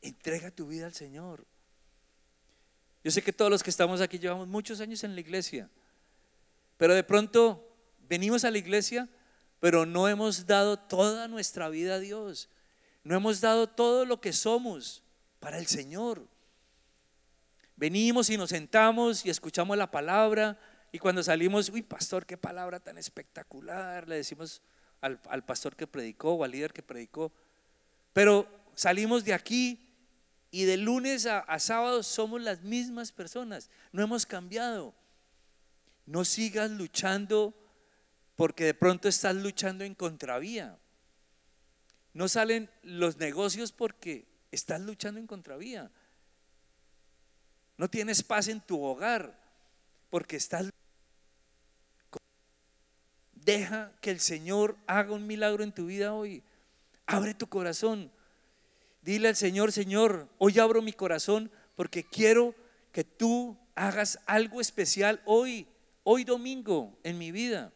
Entrega 0.00 0.52
tu 0.52 0.68
vida 0.68 0.86
al 0.86 0.94
Señor. 0.94 1.44
Yo 3.02 3.10
sé 3.10 3.20
que 3.20 3.32
todos 3.32 3.50
los 3.50 3.64
que 3.64 3.70
estamos 3.70 4.00
aquí 4.00 4.20
llevamos 4.20 4.46
muchos 4.46 4.80
años 4.80 5.02
en 5.02 5.16
la 5.16 5.20
iglesia, 5.22 5.68
pero 6.76 6.94
de 6.94 7.02
pronto 7.02 7.68
venimos 8.08 8.44
a 8.44 8.52
la 8.52 8.58
iglesia, 8.58 9.08
pero 9.58 9.86
no 9.86 10.06
hemos 10.06 10.46
dado 10.46 10.78
toda 10.78 11.26
nuestra 11.26 11.68
vida 11.68 11.96
a 11.96 11.98
Dios. 11.98 12.48
No 13.06 13.14
hemos 13.14 13.40
dado 13.40 13.68
todo 13.68 14.04
lo 14.04 14.20
que 14.20 14.32
somos 14.32 15.04
para 15.38 15.58
el 15.58 15.68
Señor. 15.68 16.26
Venimos 17.76 18.28
y 18.30 18.36
nos 18.36 18.50
sentamos 18.50 19.24
y 19.24 19.30
escuchamos 19.30 19.78
la 19.78 19.92
palabra 19.92 20.58
y 20.90 20.98
cuando 20.98 21.22
salimos, 21.22 21.68
uy, 21.68 21.82
pastor, 21.82 22.26
qué 22.26 22.36
palabra 22.36 22.80
tan 22.80 22.98
espectacular, 22.98 24.08
le 24.08 24.16
decimos 24.16 24.60
al, 25.00 25.44
pastor 25.44 25.76
que 25.76 25.86
predicó 25.86 26.32
o 26.32 26.42
al 26.42 26.50
líder 26.50 26.72
que 26.72 26.82
predicó. 26.82 27.32
Pero 28.12 28.48
salimos 28.74 29.24
de 29.24 29.34
aquí 29.34 29.88
y 30.50 30.64
de 30.64 30.76
lunes 30.76 31.26
a, 31.26 31.38
a 31.38 31.60
sábado 31.60 32.02
somos 32.02 32.42
las 32.42 32.62
mismas 32.62 33.12
personas, 33.12 33.70
no 33.92 34.02
hemos 34.02 34.26
cambiado. 34.26 34.96
No 36.06 36.24
sigas 36.24 36.72
luchando 36.72 37.54
porque 38.34 38.64
de 38.64 38.74
pronto 38.74 39.06
estás 39.06 39.36
luchando 39.36 39.84
en 39.84 39.94
contravía. 39.94 40.76
No 42.16 42.28
salen 42.28 42.70
los 42.82 43.18
negocios 43.18 43.72
porque 43.72 44.24
estás 44.50 44.80
luchando 44.80 45.20
en 45.20 45.26
contravía. 45.26 45.90
No 47.76 47.90
tienes 47.90 48.22
paz 48.22 48.48
en 48.48 48.62
tu 48.62 48.82
hogar 48.82 49.38
porque 50.08 50.36
estás... 50.36 50.70
Deja 53.34 53.92
que 54.00 54.10
el 54.10 54.20
Señor 54.20 54.78
haga 54.86 55.12
un 55.12 55.26
milagro 55.26 55.62
en 55.62 55.72
tu 55.72 55.84
vida 55.84 56.14
hoy. 56.14 56.42
Abre 57.04 57.34
tu 57.34 57.48
corazón. 57.48 58.10
Dile 59.02 59.28
al 59.28 59.36
Señor, 59.36 59.70
Señor, 59.70 60.26
hoy 60.38 60.58
abro 60.58 60.80
mi 60.80 60.94
corazón 60.94 61.50
porque 61.74 62.02
quiero 62.02 62.54
que 62.92 63.04
tú 63.04 63.58
hagas 63.74 64.20
algo 64.24 64.62
especial 64.62 65.20
hoy, 65.26 65.66
hoy 66.02 66.24
domingo 66.24 66.98
en 67.02 67.18
mi 67.18 67.30
vida 67.30 67.74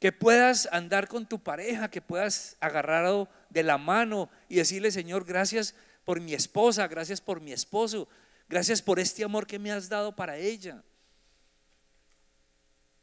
que 0.00 0.12
puedas 0.12 0.66
andar 0.72 1.08
con 1.08 1.26
tu 1.26 1.42
pareja, 1.42 1.90
que 1.90 2.00
puedas 2.00 2.56
agarrarlo 2.58 3.28
de 3.50 3.62
la 3.62 3.76
mano 3.76 4.30
y 4.48 4.56
decirle, 4.56 4.90
Señor, 4.90 5.26
gracias 5.26 5.74
por 6.06 6.20
mi 6.20 6.32
esposa, 6.32 6.88
gracias 6.88 7.20
por 7.20 7.42
mi 7.42 7.52
esposo, 7.52 8.08
gracias 8.48 8.80
por 8.80 8.98
este 8.98 9.22
amor 9.22 9.46
que 9.46 9.58
me 9.58 9.70
has 9.70 9.90
dado 9.90 10.16
para 10.16 10.38
ella. 10.38 10.82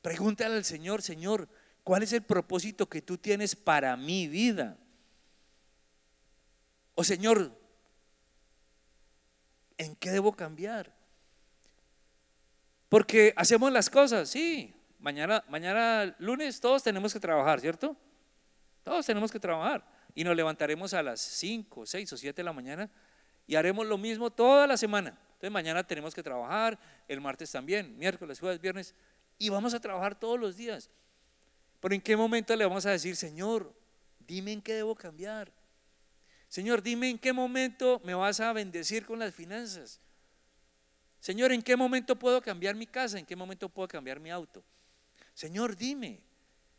Pregúntale 0.02 0.56
al 0.56 0.66
Señor, 0.66 1.04
Señor, 1.04 1.48
¿cuál 1.84 2.02
es 2.02 2.14
el 2.14 2.24
propósito 2.24 2.90
que 2.90 3.04
tú 3.04 3.20
tienes 3.20 3.56
para 3.56 3.96
mi 3.96 4.28
vida? 4.28 4.76
O 6.96 7.04
Señor, 7.04 7.56
¿en 9.78 9.96
qué 9.98 10.10
debo 10.10 10.36
cambiar? 10.36 10.92
Porque 12.90 13.34
hacemos 13.36 13.72
las 13.72 13.88
cosas, 13.88 14.30
sí, 14.30 14.74
mañana, 15.00 15.44
mañana 15.50 16.16
lunes 16.20 16.60
todos 16.60 16.84
tenemos 16.84 17.14
que 17.14 17.20
trabajar, 17.20 17.60
¿cierto? 17.60 17.96
Todos 18.84 19.06
tenemos 19.06 19.32
que 19.32 19.40
trabajar. 19.40 19.86
Y 20.16 20.24
nos 20.24 20.36
levantaremos 20.36 20.94
a 20.94 21.04
las 21.04 21.22
5, 21.22 21.86
6 21.86 22.14
o 22.14 22.18
7 22.18 22.36
de 22.36 22.44
la 22.44 22.54
mañana 22.54 22.90
y 23.46 23.56
haremos 23.56 23.86
lo 23.86 23.98
mismo 23.98 24.30
toda 24.30 24.68
la 24.68 24.78
semana. 24.78 25.10
Entonces 25.10 25.52
mañana 25.52 25.86
tenemos 25.86 26.16
que 26.16 26.24
trabajar, 26.24 26.80
el 27.08 27.22
martes 27.22 27.52
también, 27.52 27.98
miércoles, 27.98 28.40
jueves, 28.40 28.60
viernes, 28.60 28.96
y 29.38 29.50
vamos 29.50 29.74
a 29.74 29.80
trabajar 29.80 30.20
todos 30.20 30.40
los 30.40 30.58
días. 30.58 30.90
Pero 31.80 31.94
¿en 31.94 32.02
qué 32.02 32.18
momento 32.18 32.56
le 32.56 32.66
vamos 32.66 32.86
a 32.86 32.92
decir, 32.92 33.16
Señor, 33.16 33.74
dime 34.20 34.52
en 34.52 34.62
qué 34.62 34.74
debo 34.74 34.96
cambiar? 34.96 35.52
Señor, 36.48 36.82
dime 36.82 37.10
en 37.10 37.20
qué 37.20 37.34
momento 37.34 38.02
me 38.04 38.16
vas 38.16 38.40
a 38.40 38.52
bendecir 38.54 39.06
con 39.06 39.20
las 39.20 39.34
finanzas. 39.36 40.00
Señor, 41.20 41.52
¿en 41.52 41.62
qué 41.62 41.76
momento 41.76 42.18
puedo 42.18 42.42
cambiar 42.42 42.76
mi 42.76 42.88
casa? 42.88 43.20
¿En 43.20 43.26
qué 43.26 43.36
momento 43.36 43.70
puedo 43.70 43.88
cambiar 43.88 44.20
mi 44.20 44.32
auto? 44.32 44.64
Señor, 45.38 45.76
dime. 45.76 46.20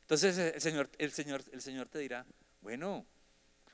Entonces 0.00 0.36
el 0.36 0.60
Señor, 0.60 0.90
el 0.98 1.12
Señor, 1.12 1.44
el 1.52 1.62
Señor 1.62 1.88
te 1.88 2.00
dirá, 2.00 2.26
bueno, 2.60 3.06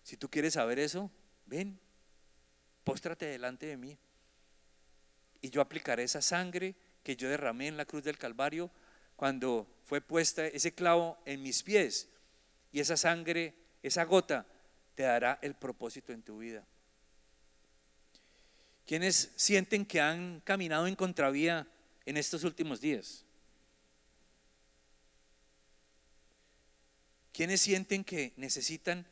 si 0.03 0.19
tú 0.19 0.29
quieres 0.29 0.53
saber 0.53 0.79
eso, 0.79 1.11
ven, 1.47 1.81
póstrate 2.85 3.25
delante 3.25 3.65
de 3.65 3.79
mí. 3.79 3.97
Y 5.41 5.49
yo 5.49 5.63
aplicaré 5.63 6.03
esa 6.03 6.21
sangre 6.21 6.75
que 7.03 7.17
yo 7.17 7.31
derramé 7.31 7.69
en 7.69 7.79
la 7.79 7.87
cruz 7.87 8.05
del 8.05 8.19
Calvario 8.19 8.71
cuando 9.17 9.67
fue 9.85 10.03
puesta 10.03 10.47
ese 10.47 10.75
clavo 10.75 11.17
en 11.25 11.41
mis 11.41 11.63
pies. 11.63 12.11
Y 12.71 12.81
esa 12.81 12.99
sangre, 12.99 13.55
esa 13.83 14.05
gota, 14.05 14.47
te 14.95 15.05
dará 15.05 15.39
el 15.41 15.55
propósito 15.55 16.13
en 16.13 16.23
tu 16.23 16.41
vida. 16.41 16.63
¿Quiénes 18.87 19.33
sienten 19.35 19.87
que 19.87 20.03
han 20.03 20.41
caminado 20.41 20.87
en 20.87 20.95
contravía 20.95 21.67
en 22.05 22.19
estos 22.19 22.45
últimos 22.45 22.83
días? 22.83 23.24
¿Quiénes 27.35 27.61
sienten 27.61 28.05
que 28.05 28.33
necesitan 28.37 29.05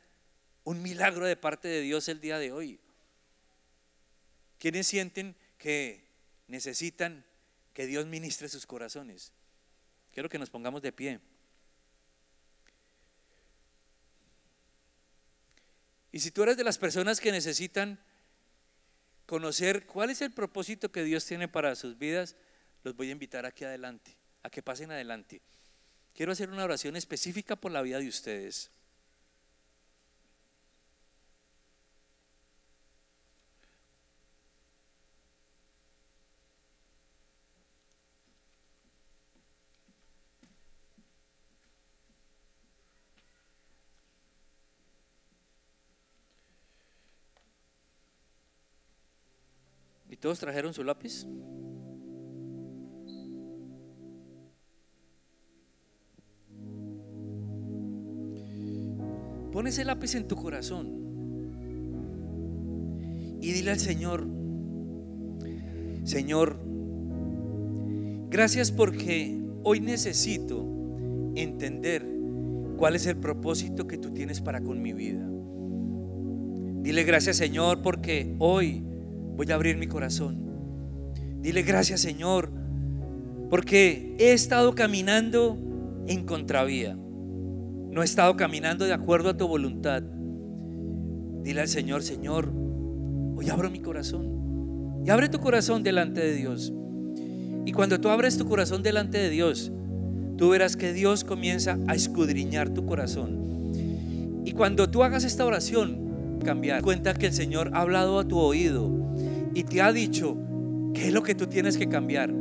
un 0.63 0.81
milagro 0.81 1.27
de 1.27 1.35
parte 1.35 1.67
de 1.67 1.81
Dios 1.81 2.09
el 2.09 2.21
día 2.21 2.39
de 2.39 2.53
hoy? 2.53 2.79
¿Quiénes 4.61 4.87
sienten 4.87 5.35
que 5.59 6.05
necesitan 6.47 7.25
que 7.75 7.85
Dios 7.85 8.07
ministre 8.07 8.49
sus 8.49 8.65
corazones? 8.65 9.33
Quiero 10.13 10.29
que 10.29 10.39
nos 10.39 10.51
pongamos 10.51 10.83
de 10.83 10.93
pie. 10.93 11.19
Y 16.13 16.21
si 16.21 16.31
tú 16.31 16.45
eres 16.45 16.57
de 16.57 16.63
las 16.63 16.79
personas 16.79 17.19
que 17.19 17.33
necesitan 17.33 17.99
conocer 19.27 19.85
cuál 19.85 20.11
es 20.11 20.23
el 20.23 20.31
propósito 20.31 20.93
que 20.93 21.03
Dios 21.03 21.27
tiene 21.27 21.49
para 21.49 21.75
sus 21.75 21.99
vidas, 21.99 22.37
los 22.85 22.95
voy 22.95 23.09
a 23.09 23.13
invitar 23.13 23.47
aquí 23.47 23.65
adelante, 23.65 24.17
a 24.45 24.51
que 24.51 24.63
pasen 24.63 24.93
adelante. 24.93 25.43
Quiero 26.15 26.33
hacer 26.33 26.51
una 26.51 26.65
oración 26.65 26.97
específica 26.97 27.57
por 27.57 27.73
la 27.73 27.83
vida 27.83 27.99
de 27.99 28.09
ustedes. 28.09 28.71
¿Y 50.11 50.17
todos 50.19 50.39
trajeron 50.39 50.75
su 50.75 50.85
lápiz? 50.85 51.25
Pon 59.63 59.69
ese 59.69 59.85
lápiz 59.85 60.17
en 60.17 60.27
tu 60.27 60.35
corazón 60.35 60.89
y 63.41 63.53
dile 63.53 63.71
al 63.71 63.79
Señor, 63.79 64.27
Señor, 66.03 66.59
gracias 68.29 68.73
porque 68.73 69.39
hoy 69.63 69.79
necesito 69.79 70.67
entender 71.37 72.05
cuál 72.77 72.97
es 72.97 73.07
el 73.07 73.17
propósito 73.19 73.87
que 73.87 73.99
tú 73.99 74.11
tienes 74.11 74.41
para 74.41 74.63
con 74.63 74.83
mi 74.83 74.95
vida. 74.95 75.25
Dile 76.83 77.05
gracias 77.05 77.37
Señor 77.37 77.83
porque 77.83 78.35
hoy 78.41 78.83
voy 79.37 79.49
a 79.53 79.55
abrir 79.55 79.77
mi 79.77 79.87
corazón. 79.87 80.43
Dile 81.41 81.63
gracias 81.63 82.01
Señor 82.01 82.51
porque 83.49 84.17
he 84.19 84.33
estado 84.33 84.75
caminando 84.75 85.57
en 86.09 86.27
contravía 86.27 86.99
no 87.93 88.01
he 88.01 88.05
estado 88.07 88.35
caminando 88.37 88.87
de 88.87 88.95
acuerdo 88.95 89.29
a 89.29 89.37
tu 89.37 89.47
voluntad. 89.47 90.03
Dile 91.43 91.61
al 91.61 91.69
Señor, 91.69 92.03
Señor, 92.03 92.51
hoy 93.37 93.51
abro 93.51 93.71
mi 93.71 93.81
corazón. 93.81 95.03
Y 95.05 95.11
abre 95.11 95.29
tu 95.29 95.41
corazón 95.41 95.83
delante 95.83 96.21
de 96.21 96.35
Dios. 96.35 96.73
Y 97.67 97.73
cuando 97.73 98.01
tú 98.01 98.09
abres 98.09 98.39
tu 98.39 98.49
corazón 98.49 98.83
delante 98.83 99.19
de 99.19 99.29
Dios, 99.29 99.71
tú 100.39 100.49
verás 100.49 100.75
que 100.75 100.95
Dios 100.95 101.23
comienza 101.23 101.79
a 101.87 101.95
escudriñar 101.95 102.71
tu 102.71 102.87
corazón. 102.87 103.73
Y 104.47 104.53
cuando 104.53 104.89
tú 104.89 105.03
hagas 105.03 105.25
esta 105.25 105.45
oración, 105.45 106.39
cambiar, 106.43 106.81
cuenta 106.81 107.13
que 107.13 107.27
el 107.27 107.35
Señor 107.35 107.73
ha 107.75 107.83
hablado 107.83 108.19
a 108.19 108.27
tu 108.27 108.39
oído 108.39 108.91
y 109.55 109.65
te 109.65 109.83
ha 109.83 109.93
dicho 109.93 110.39
qué 110.95 111.09
es 111.09 111.13
lo 111.13 111.23
que 111.23 111.35
tú 111.35 111.47
tienes 111.47 111.77
que 111.77 111.91
cambiar, 111.91 112.33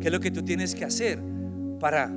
qué 0.00 0.08
es 0.08 0.12
lo 0.12 0.20
que 0.20 0.30
tú 0.30 0.42
tienes 0.42 0.74
que 0.74 0.84
hacer 0.84 1.18
para 1.80 2.12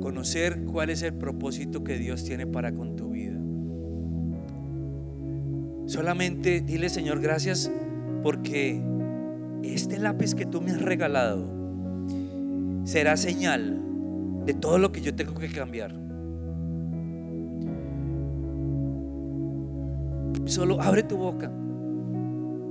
conocer 0.00 0.64
cuál 0.64 0.90
es 0.90 1.02
el 1.02 1.14
propósito 1.14 1.84
que 1.84 1.98
Dios 1.98 2.24
tiene 2.24 2.46
para 2.46 2.72
con 2.72 2.96
tu 2.96 3.10
vida. 3.10 3.40
Solamente 5.86 6.60
dile, 6.60 6.88
Señor, 6.88 7.20
gracias 7.20 7.70
porque 8.22 8.82
este 9.62 9.98
lápiz 9.98 10.34
que 10.34 10.46
tú 10.46 10.60
me 10.60 10.72
has 10.72 10.82
regalado 10.82 11.48
será 12.84 13.16
señal 13.16 13.80
de 14.44 14.54
todo 14.54 14.78
lo 14.78 14.92
que 14.92 15.00
yo 15.00 15.14
tengo 15.14 15.34
que 15.34 15.48
cambiar. 15.48 15.92
Solo 20.44 20.80
abre 20.80 21.02
tu 21.02 21.16
boca 21.16 21.52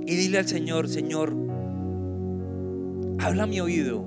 y 0.06 0.16
dile 0.16 0.38
al 0.38 0.48
Señor, 0.48 0.88
Señor, 0.88 1.36
habla 3.20 3.46
mi 3.46 3.60
oído 3.60 4.06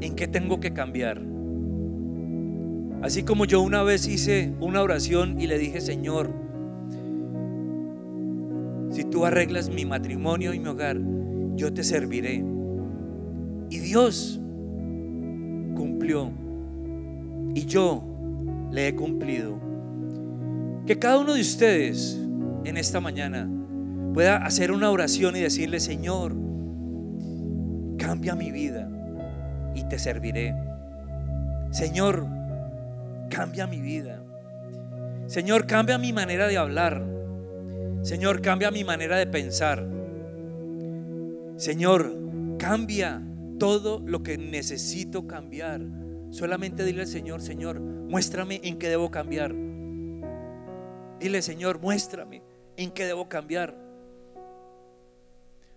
en 0.00 0.14
qué 0.16 0.26
tengo 0.26 0.58
que 0.58 0.72
cambiar. 0.72 1.35
Así 3.06 3.22
como 3.22 3.44
yo 3.44 3.62
una 3.62 3.84
vez 3.84 4.08
hice 4.08 4.52
una 4.58 4.82
oración 4.82 5.40
y 5.40 5.46
le 5.46 5.58
dije, 5.58 5.80
Señor, 5.80 6.28
si 8.90 9.04
tú 9.04 9.24
arreglas 9.24 9.70
mi 9.70 9.84
matrimonio 9.84 10.52
y 10.52 10.58
mi 10.58 10.66
hogar, 10.66 10.98
yo 11.54 11.72
te 11.72 11.84
serviré. 11.84 12.44
Y 13.70 13.78
Dios 13.78 14.40
cumplió. 15.76 16.32
Y 17.54 17.66
yo 17.66 18.02
le 18.72 18.88
he 18.88 18.96
cumplido. 18.96 19.56
Que 20.84 20.98
cada 20.98 21.20
uno 21.20 21.34
de 21.34 21.42
ustedes 21.42 22.20
en 22.64 22.76
esta 22.76 22.98
mañana 22.98 23.48
pueda 24.14 24.38
hacer 24.38 24.72
una 24.72 24.90
oración 24.90 25.36
y 25.36 25.40
decirle, 25.42 25.78
Señor, 25.78 26.34
cambia 27.98 28.34
mi 28.34 28.50
vida 28.50 28.90
y 29.76 29.84
te 29.84 29.96
serviré. 29.96 30.56
Señor, 31.70 32.35
cambia 33.30 33.66
mi 33.66 33.80
vida. 33.80 34.22
Señor, 35.26 35.66
cambia 35.66 35.98
mi 35.98 36.12
manera 36.12 36.46
de 36.46 36.56
hablar. 36.56 37.04
Señor, 38.02 38.40
cambia 38.40 38.70
mi 38.70 38.84
manera 38.84 39.16
de 39.16 39.26
pensar. 39.26 39.86
Señor, 41.56 42.56
cambia 42.58 43.22
todo 43.58 44.00
lo 44.04 44.22
que 44.22 44.38
necesito 44.38 45.26
cambiar. 45.26 45.80
Solamente 46.30 46.84
dile 46.84 47.02
al 47.02 47.06
Señor, 47.06 47.40
Señor, 47.40 47.80
muéstrame 47.80 48.60
en 48.62 48.78
qué 48.78 48.88
debo 48.88 49.10
cambiar. 49.10 49.54
Dile, 51.18 51.42
Señor, 51.42 51.80
muéstrame 51.80 52.42
en 52.76 52.90
qué 52.90 53.06
debo 53.06 53.28
cambiar. 53.28 53.74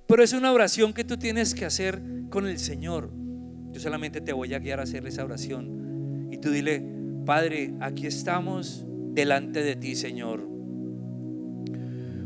Pero 0.05 0.23
es 0.23 0.33
una 0.33 0.51
oración 0.51 0.93
que 0.93 1.03
tú 1.03 1.17
tienes 1.17 1.53
que 1.53 1.65
hacer 1.65 2.01
con 2.29 2.47
el 2.47 2.59
Señor. 2.59 3.09
Yo 3.71 3.79
solamente 3.79 4.21
te 4.21 4.33
voy 4.33 4.53
a 4.53 4.59
guiar 4.59 4.79
a 4.79 4.83
hacer 4.83 5.05
esa 5.07 5.23
oración. 5.23 6.27
Y 6.31 6.37
tú 6.37 6.49
dile, 6.49 6.83
Padre, 7.29 7.75
aquí 7.79 8.07
estamos 8.07 8.83
delante 9.13 9.61
de 9.61 9.75
ti, 9.75 9.93
Señor. 9.93 10.49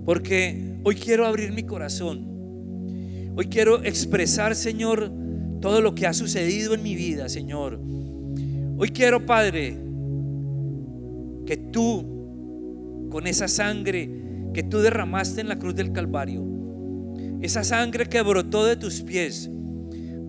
Porque 0.06 0.78
hoy 0.86 0.96
quiero 0.96 1.26
abrir 1.26 1.52
mi 1.52 1.64
corazón. 1.64 3.34
Hoy 3.36 3.48
quiero 3.48 3.84
expresar, 3.84 4.56
Señor, 4.56 5.12
todo 5.60 5.82
lo 5.82 5.94
que 5.94 6.08
ha 6.08 6.14
sucedido 6.14 6.74
en 6.74 6.84
mi 6.84 6.96
vida, 6.96 7.28
Señor. 7.28 7.82
Hoy 8.78 8.92
quiero, 8.92 9.26
Padre, 9.26 9.78
que 11.46 11.58
tú, 11.58 13.10
con 13.12 13.28
esa 13.28 13.50
sangre 13.50 14.10
que 14.54 14.64
tú 14.64 14.80
derramaste 14.80 15.42
en 15.42 15.50
la 15.50 15.60
cruz 15.60 15.76
del 15.76 15.92
Calvario, 15.92 16.46
esa 17.42 17.66
sangre 17.66 18.06
que 18.06 18.22
brotó 18.22 18.64
de 18.64 18.78
tus 18.78 19.02
pies 19.02 19.52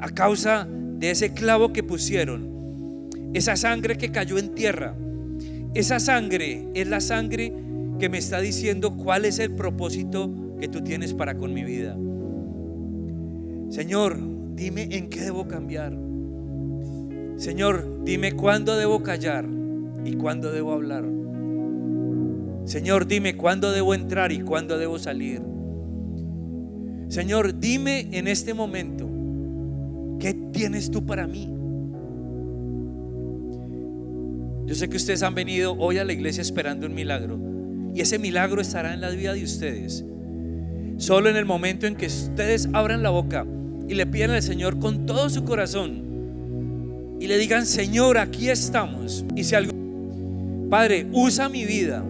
a 0.00 0.08
causa 0.08 0.66
de 0.68 1.12
ese 1.12 1.32
clavo 1.32 1.72
que 1.72 1.84
pusieron, 1.84 2.53
esa 3.34 3.56
sangre 3.56 3.98
que 3.98 4.10
cayó 4.10 4.38
en 4.38 4.54
tierra, 4.54 4.96
esa 5.74 5.98
sangre 5.98 6.68
es 6.74 6.86
la 6.86 7.00
sangre 7.00 7.52
que 7.98 8.08
me 8.08 8.18
está 8.18 8.40
diciendo 8.40 8.96
cuál 8.96 9.24
es 9.24 9.40
el 9.40 9.54
propósito 9.54 10.32
que 10.60 10.68
tú 10.68 10.82
tienes 10.82 11.14
para 11.14 11.36
con 11.36 11.52
mi 11.52 11.64
vida. 11.64 11.96
Señor, 13.70 14.18
dime 14.54 14.88
en 14.92 15.08
qué 15.08 15.20
debo 15.20 15.48
cambiar. 15.48 15.96
Señor, 17.36 18.04
dime 18.04 18.32
cuándo 18.32 18.76
debo 18.76 19.02
callar 19.02 19.46
y 20.04 20.14
cuándo 20.14 20.52
debo 20.52 20.72
hablar. 20.72 21.04
Señor, 22.66 23.06
dime 23.06 23.36
cuándo 23.36 23.72
debo 23.72 23.94
entrar 23.94 24.30
y 24.30 24.40
cuándo 24.40 24.78
debo 24.78 24.98
salir. 24.98 25.42
Señor, 27.08 27.58
dime 27.58 28.08
en 28.12 28.28
este 28.28 28.54
momento, 28.54 29.08
¿qué 30.18 30.34
tienes 30.52 30.90
tú 30.90 31.04
para 31.04 31.26
mí? 31.26 31.53
Yo 34.66 34.74
sé 34.74 34.88
que 34.88 34.96
ustedes 34.96 35.22
han 35.22 35.35
venido 35.35 35.77
hoy 35.79 35.98
a 35.98 36.05
la 36.05 36.12
iglesia 36.12 36.40
esperando 36.40 36.87
un 36.87 36.94
milagro 36.94 37.38
y 37.94 38.00
ese 38.00 38.18
milagro 38.18 38.61
estará 38.61 38.94
en 38.94 39.00
la 39.00 39.11
vida 39.11 39.35
de 39.35 39.44
ustedes. 39.44 40.05
Solo 40.96 41.29
en 41.29 41.37
el 41.37 41.44
momento 41.44 41.87
en 41.87 41.96
que 41.96 42.07
ustedes 42.07 42.68
abran 42.72 43.03
la 43.03 43.11
boca 43.11 43.46
y 43.88 43.94
le 43.94 44.07
pidan 44.07 44.31
al 44.31 44.42
Señor 44.42 44.79
con 44.79 45.07
todo 45.07 45.29
su 45.29 45.44
corazón 45.44 46.05
y 47.20 47.27
le 47.27 47.38
digan, 47.38 47.66
Señor, 47.66 48.18
aquí 48.18 48.48
estamos. 48.48 49.24
Y 49.37 49.44
si 49.44 49.55
algo, 49.55 49.72
Padre, 50.68 51.07
usa 51.12 51.48
mi 51.48 51.64
vida. 51.64 52.05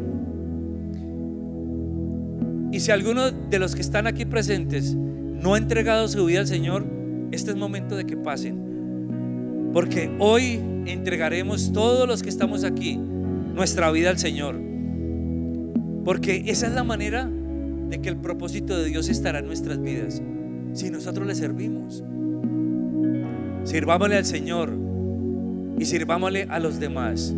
Y 2.72 2.80
si 2.80 2.90
alguno 2.90 3.30
de 3.30 3.58
los 3.58 3.74
que 3.74 3.82
están 3.82 4.06
aquí 4.06 4.24
presentes 4.24 4.94
no 4.94 5.54
ha 5.54 5.58
entregado 5.58 6.08
su 6.08 6.24
vida 6.24 6.40
al 6.40 6.46
Señor, 6.46 6.84
este 7.30 7.50
es 7.50 7.56
momento 7.56 7.96
de 7.96 8.06
que 8.06 8.16
pasen. 8.16 8.73
Porque 9.74 10.08
hoy 10.20 10.60
entregaremos 10.86 11.72
todos 11.72 12.06
los 12.06 12.22
que 12.22 12.28
estamos 12.28 12.62
aquí 12.62 12.96
nuestra 12.96 13.90
vida 13.90 14.08
al 14.10 14.18
Señor. 14.18 14.54
Porque 16.04 16.44
esa 16.46 16.68
es 16.68 16.74
la 16.74 16.84
manera 16.84 17.28
de 17.88 18.00
que 18.00 18.08
el 18.08 18.16
propósito 18.16 18.78
de 18.78 18.84
Dios 18.84 19.08
estará 19.08 19.40
en 19.40 19.46
nuestras 19.46 19.82
vidas. 19.82 20.22
Si 20.74 20.90
nosotros 20.90 21.26
le 21.26 21.34
servimos. 21.34 22.04
Sirvámosle 23.64 24.16
al 24.16 24.24
Señor 24.24 24.72
y 25.76 25.84
sirvámosle 25.84 26.44
a 26.44 26.60
los 26.60 26.78
demás. 26.78 27.34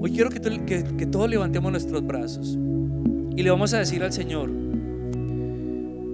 Hoy 0.00 0.10
quiero 0.10 0.30
que, 0.30 0.40
que, 0.40 0.82
que 0.82 1.06
todos 1.06 1.30
levantemos 1.30 1.70
nuestros 1.70 2.04
brazos 2.04 2.58
y 3.36 3.42
le 3.42 3.50
vamos 3.50 3.72
a 3.72 3.78
decir 3.78 4.02
al 4.02 4.12
Señor, 4.12 4.50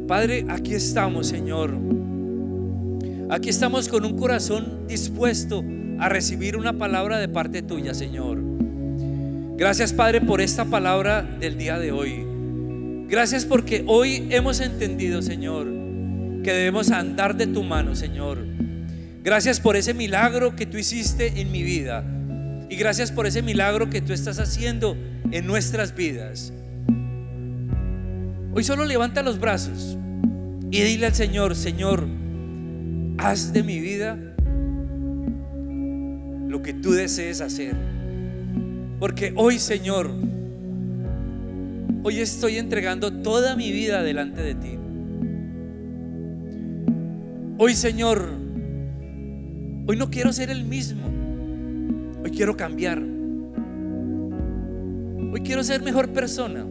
Padre, 0.06 0.44
aquí 0.48 0.74
estamos, 0.74 1.28
Señor. 1.28 2.10
Aquí 3.31 3.49
estamos 3.49 3.88
con 3.88 4.05
un 4.05 4.19
corazón 4.19 4.88
dispuesto 4.88 5.62
a 6.01 6.09
recibir 6.09 6.57
una 6.57 6.73
palabra 6.73 7.19
de 7.19 7.29
parte 7.29 7.62
tuya, 7.62 7.95
Señor. 7.95 8.43
Gracias, 9.57 9.93
Padre, 9.93 10.21
por 10.21 10.40
esta 10.40 10.64
palabra 10.64 11.23
del 11.23 11.57
día 11.57 11.79
de 11.79 11.93
hoy. 11.93 12.27
Gracias 13.09 13.45
porque 13.45 13.85
hoy 13.87 14.27
hemos 14.31 14.59
entendido, 14.59 15.23
Señor, 15.23 15.69
que 16.43 16.53
debemos 16.53 16.90
andar 16.90 17.37
de 17.37 17.47
tu 17.47 17.62
mano, 17.62 17.95
Señor. 17.95 18.38
Gracias 19.23 19.61
por 19.61 19.77
ese 19.77 19.95
milagro 19.95 20.57
que 20.57 20.66
tú 20.66 20.77
hiciste 20.77 21.40
en 21.40 21.53
mi 21.53 21.62
vida. 21.62 22.03
Y 22.69 22.75
gracias 22.75 23.12
por 23.12 23.29
ese 23.29 23.43
milagro 23.43 23.90
que 23.90 24.00
tú 24.00 24.13
estás 24.13 24.40
haciendo 24.40 24.96
en 25.31 25.46
nuestras 25.46 25.94
vidas. 25.94 26.52
Hoy 28.52 28.65
solo 28.65 28.85
levanta 28.85 29.23
los 29.23 29.38
brazos 29.38 29.96
y 30.73 30.81
dile 30.83 31.07
al 31.07 31.15
Señor, 31.15 31.54
Señor, 31.54 32.19
haz 33.21 33.52
de 33.52 33.62
mi 33.62 33.79
vida 33.81 34.18
lo 36.48 36.62
que 36.62 36.73
tú 36.73 36.92
desees 36.92 37.40
hacer. 37.40 37.77
Porque 38.98 39.33
hoy, 39.37 39.58
Señor, 39.58 40.10
hoy 42.02 42.21
estoy 42.21 42.56
entregando 42.56 43.12
toda 43.12 43.56
mi 43.56 43.71
vida 43.73 44.02
delante 44.02 44.42
de 44.42 44.54
ti. 44.54 44.79
Hoy, 47.58 47.75
Señor, 47.75 48.27
hoy 49.87 49.96
no 49.96 50.10
quiero 50.10 50.33
ser 50.33 50.50
el 50.50 50.64
mismo. 50.64 51.02
Hoy 52.25 52.31
quiero 52.31 52.56
cambiar. 52.56 53.02
Hoy 55.33 55.40
quiero 55.42 55.62
ser 55.62 55.83
mejor 55.83 56.08
persona. 56.10 56.64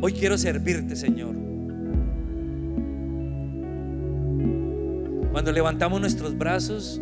Hoy 0.00 0.12
quiero 0.12 0.38
servirte, 0.38 0.94
Señor. 0.94 1.45
Cuando 5.36 5.52
levantamos 5.52 6.00
nuestros 6.00 6.38
brazos, 6.38 6.98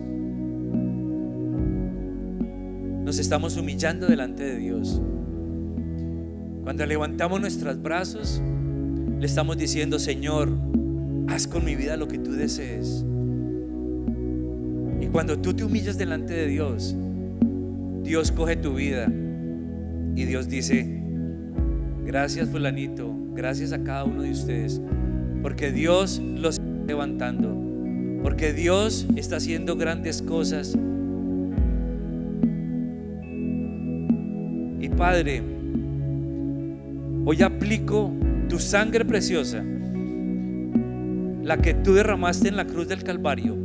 nos 3.05 3.21
estamos 3.21 3.57
humillando 3.57 4.09
delante 4.09 4.43
de 4.43 4.57
Dios. 4.57 5.01
Cuando 6.65 6.85
levantamos 6.85 7.41
nuestros 7.41 7.81
brazos, 7.81 8.43
le 9.21 9.25
estamos 9.25 9.57
diciendo, 9.57 10.01
Señor, 10.01 10.49
haz 11.29 11.47
con 11.47 11.65
mi 11.65 11.77
vida 11.77 11.97
lo 11.97 12.09
que 12.09 12.19
tú 12.19 12.33
desees. 12.33 13.07
Y 15.01 15.07
cuando 15.13 15.39
tú 15.39 15.55
te 15.55 15.63
humillas 15.63 15.97
delante 15.97 16.35
de 16.35 16.49
Dios, 16.49 16.97
Dios 18.03 18.33
coge 18.33 18.57
tu 18.57 18.75
vida 18.75 19.07
y 20.17 20.25
Dios 20.25 20.49
dice, 20.49 21.05
gracias 22.05 22.49
fulanito, 22.49 23.15
gracias 23.33 23.71
a 23.71 23.85
cada 23.85 24.03
uno 24.03 24.23
de 24.23 24.33
ustedes, 24.33 24.83
porque 25.41 25.71
Dios 25.71 26.19
los 26.19 26.59
está 26.59 26.85
levantando, 26.89 27.64
porque 28.25 28.55
Dios 28.55 29.07
está 29.17 29.37
haciendo 29.37 29.77
grandes 29.77 30.23
cosas. 30.23 30.75
Y 34.81 34.89
Padre, 34.89 35.43
hoy 37.27 37.43
aplico 37.43 38.11
tu 38.49 38.59
sangre 38.59 39.05
preciosa, 39.05 39.63
la 41.43 41.59
que 41.59 41.75
tú 41.75 41.93
derramaste 41.93 42.49
en 42.49 42.57
la 42.57 42.65
cruz 42.65 42.89
del 42.89 43.05
Calvario, 43.05 43.57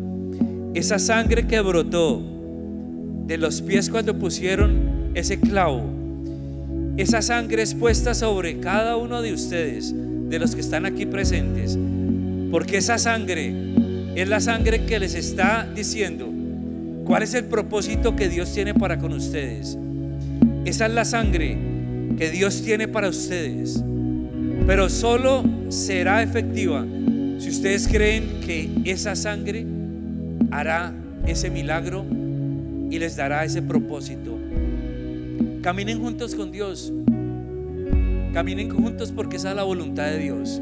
esa 0.73 0.99
sangre 0.99 1.47
que 1.47 1.61
brotó 1.61 2.21
de 3.27 3.37
los 3.37 3.61
pies 3.61 3.89
cuando 3.89 4.19
pusieron 4.19 5.11
ese 5.13 5.39
clavo, 5.39 5.83
esa 6.97 7.21
sangre 7.21 7.61
es 7.61 7.73
puesta 7.73 8.13
sobre 8.13 8.59
cada 8.59 8.97
uno 8.97 9.21
de 9.21 9.31
ustedes, 9.31 9.95
de 9.95 10.37
los 10.37 10.53
que 10.53 10.59
están 10.59 10.85
aquí 10.85 11.05
presentes, 11.05 11.79
porque 12.51 12.75
esa 12.75 12.97
sangre 12.97 13.69
es 14.19 14.27
la 14.27 14.39
sangre 14.39 14.85
que 14.85 14.99
les 14.99 15.15
está 15.15 15.67
diciendo 15.73 16.27
cuál 17.05 17.23
es 17.23 17.33
el 17.33 17.45
propósito 17.45 18.15
que 18.15 18.27
Dios 18.27 18.51
tiene 18.51 18.73
para 18.73 18.99
con 18.99 19.13
ustedes. 19.13 19.77
Esa 20.65 20.87
es 20.87 20.93
la 20.93 21.05
sangre 21.05 21.57
que 22.17 22.29
Dios 22.29 22.61
tiene 22.61 22.87
para 22.87 23.07
ustedes, 23.07 23.83
pero 24.67 24.89
solo 24.89 25.43
será 25.69 26.21
efectiva 26.21 26.85
si 27.37 27.49
ustedes 27.49 27.87
creen 27.87 28.41
que 28.45 28.69
esa 28.85 29.15
sangre 29.15 29.65
hará 30.51 30.93
ese 31.25 31.49
milagro 31.49 32.05
y 32.89 32.99
les 32.99 33.15
dará 33.15 33.45
ese 33.45 33.61
propósito. 33.61 34.37
Caminen 35.61 35.99
juntos 35.99 36.35
con 36.35 36.51
Dios. 36.51 36.91
Caminen 38.33 38.69
juntos 38.69 39.11
porque 39.11 39.37
esa 39.37 39.51
es 39.51 39.55
la 39.55 39.63
voluntad 39.63 40.05
de 40.05 40.17
Dios. 40.19 40.61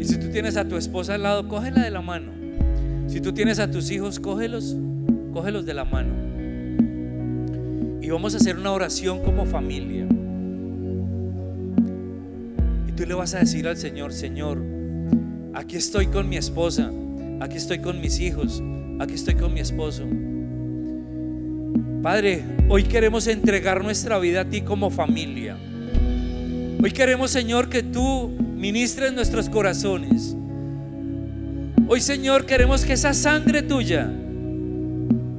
Y 0.00 0.04
si 0.06 0.16
tú 0.16 0.30
tienes 0.30 0.56
a 0.56 0.66
tu 0.66 0.78
esposa 0.78 1.16
al 1.16 1.24
lado, 1.24 1.46
cógela 1.46 1.82
de 1.82 1.90
la 1.90 2.00
mano. 2.00 2.32
Si 3.06 3.20
tú 3.20 3.34
tienes 3.34 3.58
a 3.58 3.70
tus 3.70 3.90
hijos, 3.90 4.18
cógelos, 4.18 4.74
cógelos 5.34 5.66
de 5.66 5.74
la 5.74 5.84
mano. 5.84 6.14
Y 8.00 8.08
vamos 8.08 8.32
a 8.32 8.38
hacer 8.38 8.56
una 8.56 8.72
oración 8.72 9.22
como 9.22 9.44
familia. 9.44 10.06
Y 12.88 12.92
tú 12.92 13.04
le 13.04 13.12
vas 13.12 13.34
a 13.34 13.40
decir 13.40 13.68
al 13.68 13.76
Señor, 13.76 14.14
Señor, 14.14 14.62
aquí 15.52 15.76
estoy 15.76 16.06
con 16.06 16.30
mi 16.30 16.38
esposa, 16.38 16.90
aquí 17.40 17.58
estoy 17.58 17.80
con 17.80 18.00
mis 18.00 18.20
hijos, 18.20 18.62
aquí 19.00 19.12
estoy 19.12 19.34
con 19.34 19.52
mi 19.52 19.60
esposo. 19.60 20.04
Padre, 22.02 22.42
hoy 22.70 22.84
queremos 22.84 23.26
entregar 23.26 23.84
nuestra 23.84 24.18
vida 24.18 24.40
a 24.40 24.44
ti 24.46 24.62
como 24.62 24.88
familia. 24.88 25.58
Hoy 26.82 26.90
queremos, 26.90 27.30
Señor, 27.30 27.68
que 27.68 27.82
tú 27.82 28.32
ministres 28.60 29.12
nuestros 29.12 29.48
corazones. 29.48 30.36
Hoy, 31.88 32.00
Señor, 32.00 32.46
queremos 32.46 32.84
que 32.84 32.92
esa 32.92 33.12
sangre 33.14 33.62
tuya, 33.62 34.12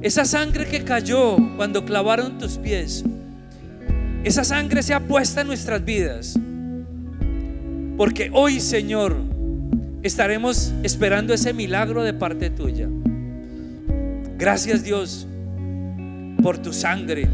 esa 0.02 0.26
sangre 0.26 0.66
que 0.66 0.84
cayó 0.84 1.36
cuando 1.56 1.86
clavaron 1.86 2.36
tus 2.36 2.58
pies, 2.58 3.02
esa 4.24 4.44
sangre 4.44 4.82
sea 4.82 5.00
puesta 5.00 5.40
en 5.40 5.46
nuestras 5.46 5.82
vidas. 5.82 6.38
Porque 7.96 8.30
hoy, 8.34 8.60
Señor, 8.60 9.16
estaremos 10.02 10.72
esperando 10.82 11.32
ese 11.32 11.54
milagro 11.54 12.02
de 12.02 12.12
parte 12.12 12.50
tuya. 12.50 12.88
Gracias, 14.36 14.82
Dios 14.82 15.26
por 16.42 16.58
tu 16.58 16.72
sangre. 16.72 17.28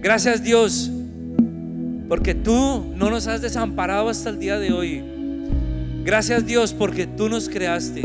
Gracias 0.00 0.42
Dios, 0.42 0.90
porque 2.08 2.34
tú 2.34 2.92
no 2.94 3.10
nos 3.10 3.26
has 3.26 3.42
desamparado 3.42 4.08
hasta 4.08 4.30
el 4.30 4.38
día 4.38 4.58
de 4.58 4.72
hoy. 4.72 5.02
Gracias 6.04 6.46
Dios, 6.46 6.72
porque 6.72 7.06
tú 7.06 7.28
nos 7.28 7.48
creaste 7.48 8.02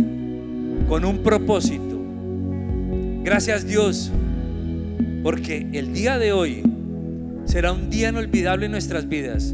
con 0.88 1.06
un 1.06 1.20
propósito. 1.20 2.00
Gracias 3.24 3.68
Dios, 3.68 4.12
porque 5.24 5.68
el 5.74 5.94
día 5.94 6.18
de 6.18 6.32
hoy 6.32 6.64
será 7.46 7.72
un 7.72 7.90
día 7.90 8.10
inolvidable 8.10 8.66
en 8.66 8.72
nuestras 8.72 9.08
vidas. 9.08 9.54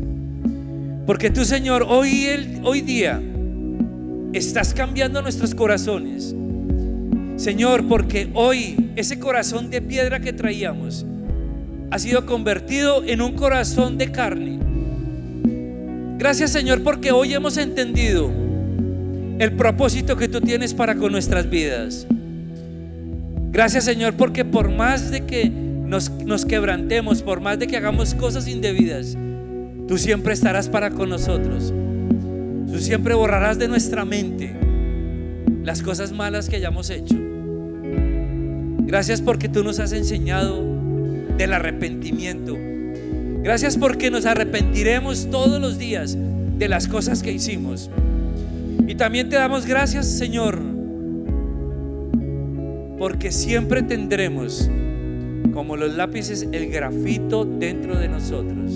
Porque 1.06 1.30
tú, 1.30 1.44
Señor, 1.46 1.86
hoy, 1.88 2.26
el, 2.26 2.62
hoy 2.64 2.82
día 2.82 3.22
estás 4.34 4.74
cambiando 4.74 5.22
nuestros 5.22 5.56
corazones. 5.56 6.34
Señor, 7.36 7.88
porque 7.88 8.30
hoy 8.34 8.92
ese 8.96 9.20
corazón 9.20 9.70
de 9.70 9.82
piedra 9.82 10.20
que 10.20 10.34
traíamos 10.34 11.06
ha 11.90 12.00
sido 12.00 12.26
convertido 12.26 13.04
en 13.04 13.22
un 13.22 13.34
corazón 13.34 13.98
de 13.98 14.12
carne. 14.12 14.60
Gracias 16.18 16.52
Señor 16.52 16.84
porque 16.84 17.12
hoy 17.12 17.34
hemos 17.34 17.58
entendido 17.58 18.32
el 19.40 19.54
propósito 19.54 20.18
que 20.18 20.28
tú 20.28 20.42
tienes 20.42 20.74
para 20.74 20.96
con 20.96 21.12
nuestras 21.12 21.50
vidas. 21.50 22.08
Gracias 23.52 23.86
Señor 23.86 24.16
porque 24.16 24.44
por 24.44 24.70
más 24.70 25.12
de 25.12 25.26
que 25.26 25.50
nos, 25.50 26.10
nos 26.10 26.46
quebrantemos, 26.46 27.22
por 27.22 27.40
más 27.40 27.60
de 27.60 27.68
que 27.68 27.78
hagamos 27.78 28.14
cosas 28.16 28.48
indebidas, 28.48 29.16
tú 29.88 29.98
siempre 29.98 30.34
estarás 30.34 30.68
para 30.68 30.90
con 30.90 31.10
nosotros. 31.10 31.74
Tú 32.72 32.80
siempre 32.80 33.14
borrarás 33.14 33.58
de 33.58 33.68
nuestra 33.68 34.04
mente 34.04 34.54
las 35.64 35.82
cosas 35.82 36.12
malas 36.12 36.50
que 36.50 36.58
hayamos 36.58 36.90
hecho. 36.90 37.16
Gracias 38.80 39.22
porque 39.22 39.48
tú 39.50 39.64
nos 39.64 39.80
has 39.80 39.94
enseñado 39.94 40.77
del 41.38 41.54
arrepentimiento. 41.54 42.58
Gracias 43.44 43.78
porque 43.78 44.12
nos 44.12 44.26
arrepentiremos 44.26 45.30
todos 45.30 45.62
los 45.62 45.78
días 45.78 46.18
de 46.58 46.68
las 46.68 46.88
cosas 46.88 47.24
que 47.24 47.32
hicimos. 47.32 47.90
Y 48.88 48.96
también 48.96 49.30
te 49.30 49.36
damos 49.36 49.66
gracias, 49.66 50.08
Señor, 50.08 50.60
porque 52.98 53.32
siempre 53.32 53.84
tendremos, 53.84 54.70
como 55.54 55.78
los 55.78 55.96
lápices, 55.96 56.48
el 56.52 56.70
grafito 56.70 57.46
dentro 57.46 57.98
de 57.98 58.08
nosotros. 58.08 58.74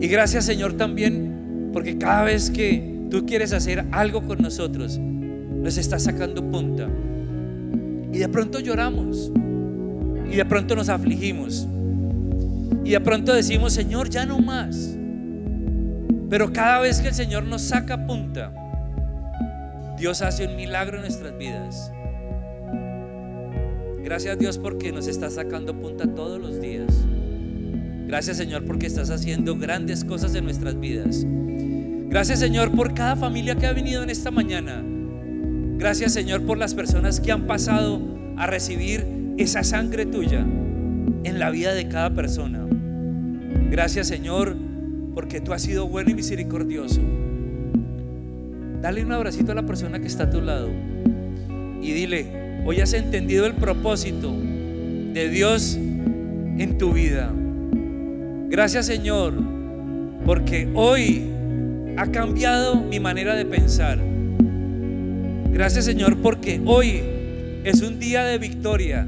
Y 0.00 0.08
gracias, 0.08 0.44
Señor, 0.44 0.72
también, 0.72 1.70
porque 1.72 1.98
cada 1.98 2.24
vez 2.24 2.50
que 2.50 3.06
tú 3.10 3.24
quieres 3.26 3.52
hacer 3.52 3.84
algo 3.92 4.22
con 4.22 4.42
nosotros, 4.42 4.98
nos 4.98 5.76
estás 5.76 6.04
sacando 6.04 6.42
punta. 6.50 6.88
Y 8.12 8.18
de 8.18 8.28
pronto 8.28 8.58
lloramos. 8.58 9.30
Y 10.30 10.36
de 10.36 10.44
pronto 10.44 10.74
nos 10.74 10.88
afligimos. 10.88 11.66
Y 12.84 12.90
de 12.90 13.00
pronto 13.00 13.32
decimos, 13.32 13.72
Señor, 13.72 14.10
ya 14.10 14.26
no 14.26 14.38
más. 14.38 14.96
Pero 16.30 16.52
cada 16.52 16.80
vez 16.80 17.00
que 17.00 17.08
el 17.08 17.14
Señor 17.14 17.44
nos 17.44 17.62
saca 17.62 18.06
punta, 18.06 18.52
Dios 19.98 20.22
hace 20.22 20.46
un 20.46 20.56
milagro 20.56 20.96
en 20.96 21.02
nuestras 21.02 21.36
vidas. 21.36 21.92
Gracias 24.02 24.38
Dios 24.38 24.58
porque 24.58 24.92
nos 24.92 25.06
está 25.06 25.30
sacando 25.30 25.78
punta 25.78 26.06
todos 26.06 26.40
los 26.40 26.60
días. 26.60 26.88
Gracias 28.06 28.36
Señor 28.36 28.64
porque 28.64 28.86
estás 28.86 29.10
haciendo 29.10 29.56
grandes 29.56 30.04
cosas 30.04 30.34
en 30.34 30.44
nuestras 30.44 30.78
vidas. 30.78 31.24
Gracias 32.08 32.40
Señor 32.40 32.72
por 32.72 32.94
cada 32.94 33.14
familia 33.16 33.54
que 33.54 33.66
ha 33.66 33.72
venido 33.72 34.02
en 34.02 34.10
esta 34.10 34.30
mañana. 34.30 34.82
Gracias 35.78 36.12
Señor 36.12 36.44
por 36.44 36.58
las 36.58 36.74
personas 36.74 37.20
que 37.20 37.30
han 37.30 37.46
pasado 37.46 38.02
a 38.36 38.46
recibir 38.46 39.21
esa 39.38 39.64
sangre 39.64 40.06
tuya 40.06 40.46
en 41.24 41.38
la 41.38 41.50
vida 41.50 41.74
de 41.74 41.88
cada 41.88 42.10
persona. 42.10 42.66
Gracias 43.70 44.08
Señor 44.08 44.56
porque 45.14 45.40
tú 45.40 45.52
has 45.52 45.62
sido 45.62 45.88
bueno 45.88 46.10
y 46.10 46.14
misericordioso. 46.14 47.00
Dale 48.80 49.04
un 49.04 49.12
abracito 49.12 49.52
a 49.52 49.54
la 49.54 49.64
persona 49.64 50.00
que 50.00 50.06
está 50.06 50.24
a 50.24 50.30
tu 50.30 50.40
lado 50.40 50.68
y 51.80 51.92
dile, 51.92 52.62
hoy 52.64 52.80
has 52.80 52.92
entendido 52.92 53.46
el 53.46 53.54
propósito 53.54 54.32
de 54.32 55.28
Dios 55.28 55.76
en 55.76 56.78
tu 56.78 56.92
vida. 56.92 57.32
Gracias 58.48 58.86
Señor 58.86 59.34
porque 60.24 60.68
hoy 60.74 61.22
ha 61.96 62.06
cambiado 62.10 62.76
mi 62.76 63.00
manera 63.00 63.34
de 63.34 63.44
pensar. 63.44 63.98
Gracias 65.52 65.84
Señor 65.84 66.18
porque 66.18 66.60
hoy 66.64 67.02
es 67.64 67.82
un 67.82 67.98
día 67.98 68.24
de 68.24 68.38
victoria. 68.38 69.06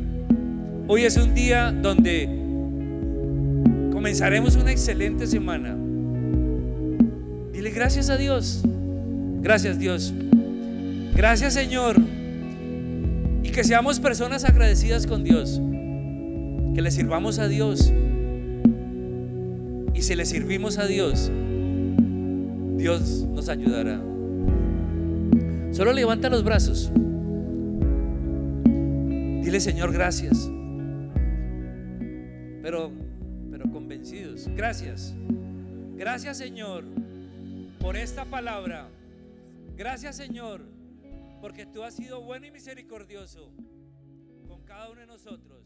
Hoy 0.87 1.05
es 1.05 1.17
un 1.17 1.35
día 1.35 1.73
donde 1.73 2.29
comenzaremos 3.91 4.55
una 4.57 4.71
excelente 4.71 5.27
semana. 5.27 5.75
Dile 7.53 7.71
gracias 7.71 8.11
a 8.11 8.19
Dios. 8.19 8.63
Gracias 9.41 9.79
Dios. 9.79 10.13
Gracias 11.15 11.55
Señor. 11.55 11.97
Y 13.43 13.49
que 13.49 13.65
seamos 13.65 13.99
personas 13.99 14.45
agradecidas 14.45 15.07
con 15.07 15.25
Dios. 15.25 15.59
Que 16.75 16.83
le 16.83 16.91
sirvamos 16.91 17.39
a 17.39 17.49
Dios. 17.49 17.93
si 19.95 20.15
le 20.15 20.27
servimos 20.27 20.77
a 20.77 20.87
Dios, 20.87 21.33
Dios 22.77 23.27
nos 23.33 23.49
ayudará. 23.49 23.99
Solo 25.71 25.95
levanta 25.95 26.29
los 26.29 26.45
brazos. 26.45 26.93
Dile, 29.43 29.61
Señor, 29.61 29.95
gracias. 29.95 30.51
Pero, 32.65 32.91
pero 33.51 33.71
convencidos. 33.71 34.49
Gracias. 34.49 35.13
Gracias, 35.97 36.39
Señor, 36.39 36.83
por 37.79 37.95
esta 37.95 38.25
palabra. 38.25 38.89
Gracias, 39.77 40.17
Señor, 40.17 40.63
porque 41.43 41.67
tú 41.67 41.83
has 41.83 41.95
sido 41.95 42.23
bueno 42.23 42.47
y 42.47 42.51
misericordioso 42.51 43.53
con 44.49 44.63
cada 44.65 44.91
uno 44.91 45.03
de 45.03 45.07
nosotros. 45.07 45.64